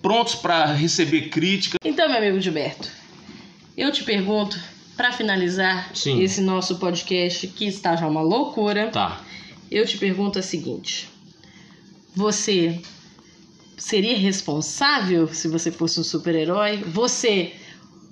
[0.00, 1.76] prontos para receber crítica.
[1.84, 2.88] Então, meu amigo Gilberto,
[3.76, 4.58] eu te pergunto,
[4.96, 6.22] pra finalizar Sim.
[6.22, 9.20] esse nosso podcast que está já uma loucura, Tá.
[9.72, 11.08] Eu te pergunto a seguinte:
[12.14, 12.80] você
[13.76, 16.78] seria responsável se você fosse um super-herói?
[16.78, 17.52] Você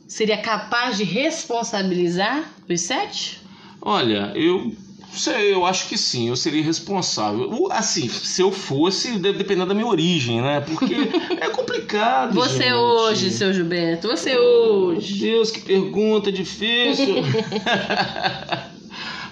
[0.08, 3.40] seria capaz de responsabilizar os sete?
[3.80, 4.74] Olha, eu
[5.12, 7.68] sei, eu acho que sim, eu seria responsável.
[7.70, 10.61] Assim, se eu fosse, deve depender da minha origem, né?
[10.61, 10.94] Porque
[11.40, 12.34] é complicado.
[12.34, 12.72] Você gente.
[12.72, 15.20] hoje, seu Gilberto, você hoje.
[15.20, 17.16] Deus, que pergunta difícil.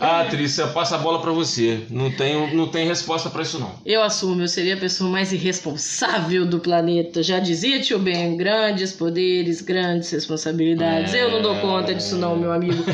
[0.00, 1.86] ah, Trícia, passa a bola pra você.
[1.90, 3.72] Não tem, não tem resposta pra isso, não.
[3.84, 7.22] Eu assumo, eu seria a pessoa mais irresponsável do planeta.
[7.22, 11.12] Já dizia tio Ben, grandes poderes, grandes responsabilidades.
[11.14, 12.84] Eu não dou conta disso não, meu amigo.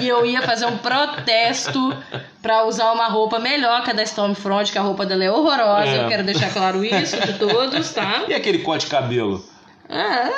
[0.00, 1.96] E eu ia fazer um protesto
[2.40, 5.88] pra usar uma roupa melhor que a da Stormfront, que a roupa dela é horrorosa.
[5.88, 6.04] É.
[6.04, 8.24] Eu quero deixar claro isso de todos, tá?
[8.28, 9.44] E aquele corte de cabelo?
[9.88, 10.30] Ah,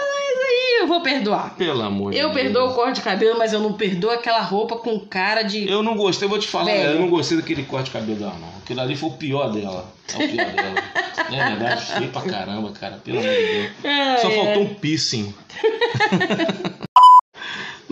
[0.84, 1.54] eu vou perdoar.
[1.56, 2.40] Pelo amor de Eu Deus.
[2.42, 5.68] perdoo o corte de cabelo, mas eu não perdoo aquela roupa com cara de...
[5.68, 6.90] Eu não gostei, vou te falar, Velho.
[6.90, 8.48] eu não gostei daquele corte de cabelo dela, não.
[8.62, 9.86] Aquilo ali foi o pior dela.
[10.12, 10.74] É o pior dela.
[11.32, 13.00] É verdade, feio pra caramba, cara.
[13.02, 13.46] Pelo amor de
[13.82, 14.20] Deus.
[14.20, 15.34] Só faltou um piercing.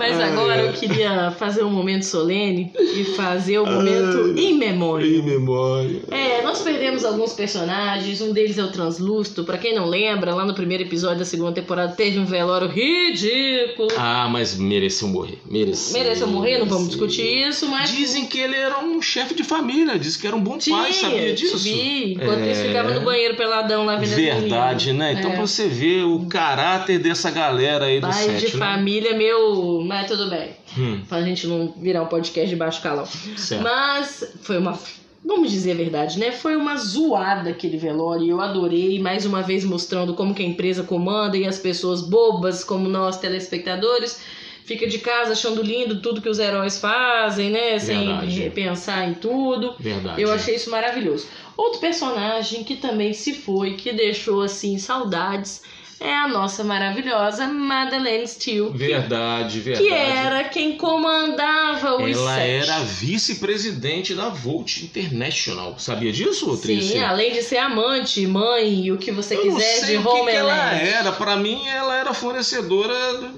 [0.03, 4.45] Mas agora eu queria fazer um momento solene e fazer o momento Ai.
[4.45, 5.23] em memória.
[5.23, 6.01] memória.
[6.11, 9.45] É, nós perdemos alguns personagens, um deles é o Translúcido.
[9.45, 13.89] Pra quem não lembra, lá no primeiro episódio da segunda temporada teve um velório ridículo.
[13.97, 15.39] Ah, mas mereceu morrer.
[15.49, 15.93] Mereceu.
[16.01, 17.91] Mereceu morrer, não vamos discutir isso, mas.
[17.93, 20.93] Dizem que ele era um chefe de família, diz que era um bom Tinha, pai,
[20.93, 21.59] sabia disso?
[21.59, 22.15] Vi.
[22.15, 22.53] Enquanto É.
[22.53, 25.13] isso, ficava no banheiro peladão lá vendo Verdade, né?
[25.19, 25.37] Então É.
[25.37, 28.67] você vê o caráter dessa galera aí do Pai set, de né?
[28.67, 29.83] família, meu.
[29.93, 30.51] Mas tudo bem.
[30.77, 33.07] Hum, Pra gente não virar um podcast de baixo calão.
[33.07, 33.63] certo.
[33.63, 34.79] Mas foi uma.
[35.25, 36.33] Vamos dizer a verdade, né?
[36.33, 38.25] Foi uma zoada aquele velório.
[38.25, 42.01] e Eu adorei, mais uma vez mostrando como que a empresa comanda e as pessoas
[42.01, 44.21] bobas, como nós, telespectadores,
[44.65, 47.79] fica de casa achando lindo tudo que os heróis fazem, né?
[47.79, 48.51] Sem Verdade.
[48.53, 49.75] pensar em tudo.
[49.79, 50.21] Verdade.
[50.21, 51.29] Eu achei isso maravilhoso.
[51.57, 55.63] Outro personagem que também se foi, que deixou assim saudades,
[56.03, 58.71] é a nossa maravilhosa Madeleine Steele.
[58.75, 59.87] Verdade, verdade.
[59.89, 62.51] Que era quem comandava os Ela sete.
[62.71, 65.75] era vice-presidente da Volt International.
[65.79, 66.93] Sabia disso, Trícia?
[66.99, 70.21] Sim, além de ser amante, mãe e o que você Eu quiser de o que,
[70.25, 70.89] que ela Homeland.
[70.89, 71.13] era.
[71.13, 72.95] Pra mim, ela era fornecedora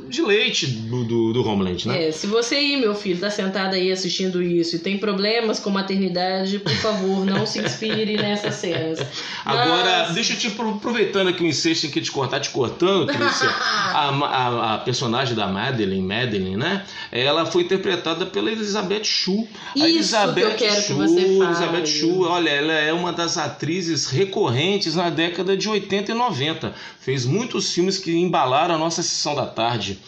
[0.08, 2.08] de leite do, do, do Homeland, né?
[2.08, 5.70] É, se você aí, meu filho, tá sentado aí assistindo isso e tem problemas com
[5.70, 8.98] maternidade, por favor, não se inspire nessas cenas.
[9.44, 13.10] Agora, Mas- deixa eu te aproveitando aqui o incesto em que te cortar, te cortando,
[13.92, 16.86] a, a, a personagem da Madeline, Madeline, né?
[17.10, 19.48] Ela foi interpretada pela Elizabeth Shue.
[19.74, 21.44] Isso que eu quero que você fale.
[21.44, 26.72] Elizabeth Shue, olha, ela é uma das atrizes recorrentes na década de 80 e 90.
[27.00, 29.98] Fez muitos filmes que embalaram a nossa sessão da tarde.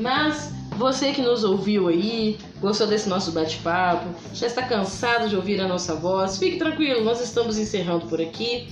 [0.00, 5.60] Mas você que nos ouviu aí, gostou desse nosso bate-papo, já está cansado de ouvir
[5.60, 8.68] a nossa voz, fique tranquilo, nós estamos encerrando por aqui.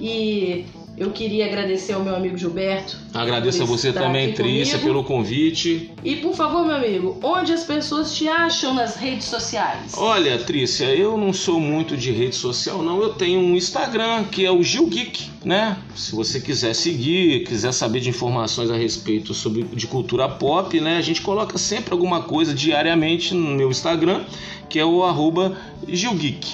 [0.00, 0.66] E
[0.96, 2.96] eu queria agradecer ao meu amigo Gilberto.
[3.12, 5.90] Agradeço a você também, Trícia, pelo convite.
[6.04, 9.94] E por favor, meu amigo, onde as pessoas te acham nas redes sociais?
[9.96, 13.02] Olha, Trícia, eu não sou muito de rede social, não.
[13.02, 15.76] Eu tenho um Instagram que é o Gil Geek, né?
[15.96, 20.96] Se você quiser seguir, quiser saber de informações a respeito sobre de cultura pop, né?
[20.96, 24.24] A gente coloca sempre alguma coisa diariamente no meu Instagram,
[24.68, 25.56] que é o arroba
[25.88, 26.52] Gilgeek.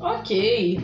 [0.00, 0.80] Ok.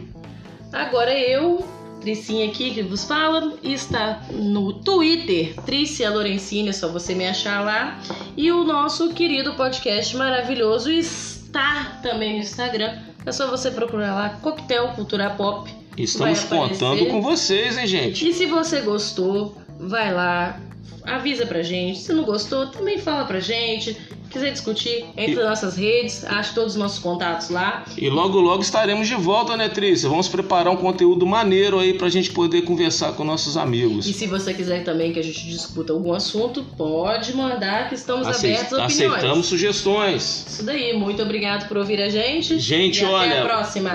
[0.72, 1.64] Agora eu
[2.00, 7.62] Tricinha aqui que vos fala está no Twitter, Trícia Lorenzini, é só você me achar
[7.62, 8.00] lá.
[8.36, 12.98] E o nosso querido podcast maravilhoso está também no Instagram.
[13.26, 15.70] É só você procurar lá Coquetel Cultura Pop.
[15.96, 18.26] Estamos contando com vocês, hein, gente?
[18.26, 20.58] E se você gostou, vai lá,
[21.04, 21.98] avisa pra gente.
[21.98, 23.96] Se não gostou, também fala pra gente
[24.30, 25.44] quiser discutir, entre e...
[25.44, 27.84] nossas redes, ache todos os nossos contatos lá.
[27.98, 30.08] E logo, logo estaremos de volta, né, Trícia?
[30.08, 34.06] Vamos preparar um conteúdo maneiro aí pra gente poder conversar com nossos amigos.
[34.06, 38.26] E se você quiser também que a gente discuta algum assunto, pode mandar que estamos
[38.26, 38.54] Aceit...
[38.54, 39.14] abertos a opiniões.
[39.16, 40.46] Aceitamos sugestões.
[40.48, 42.58] Isso daí, muito obrigado por ouvir a gente.
[42.58, 43.46] Gente, olha,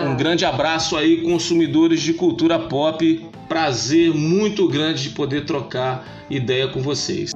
[0.06, 3.26] um grande abraço aí, consumidores de cultura pop.
[3.48, 7.32] Prazer muito grande de poder trocar ideia com vocês.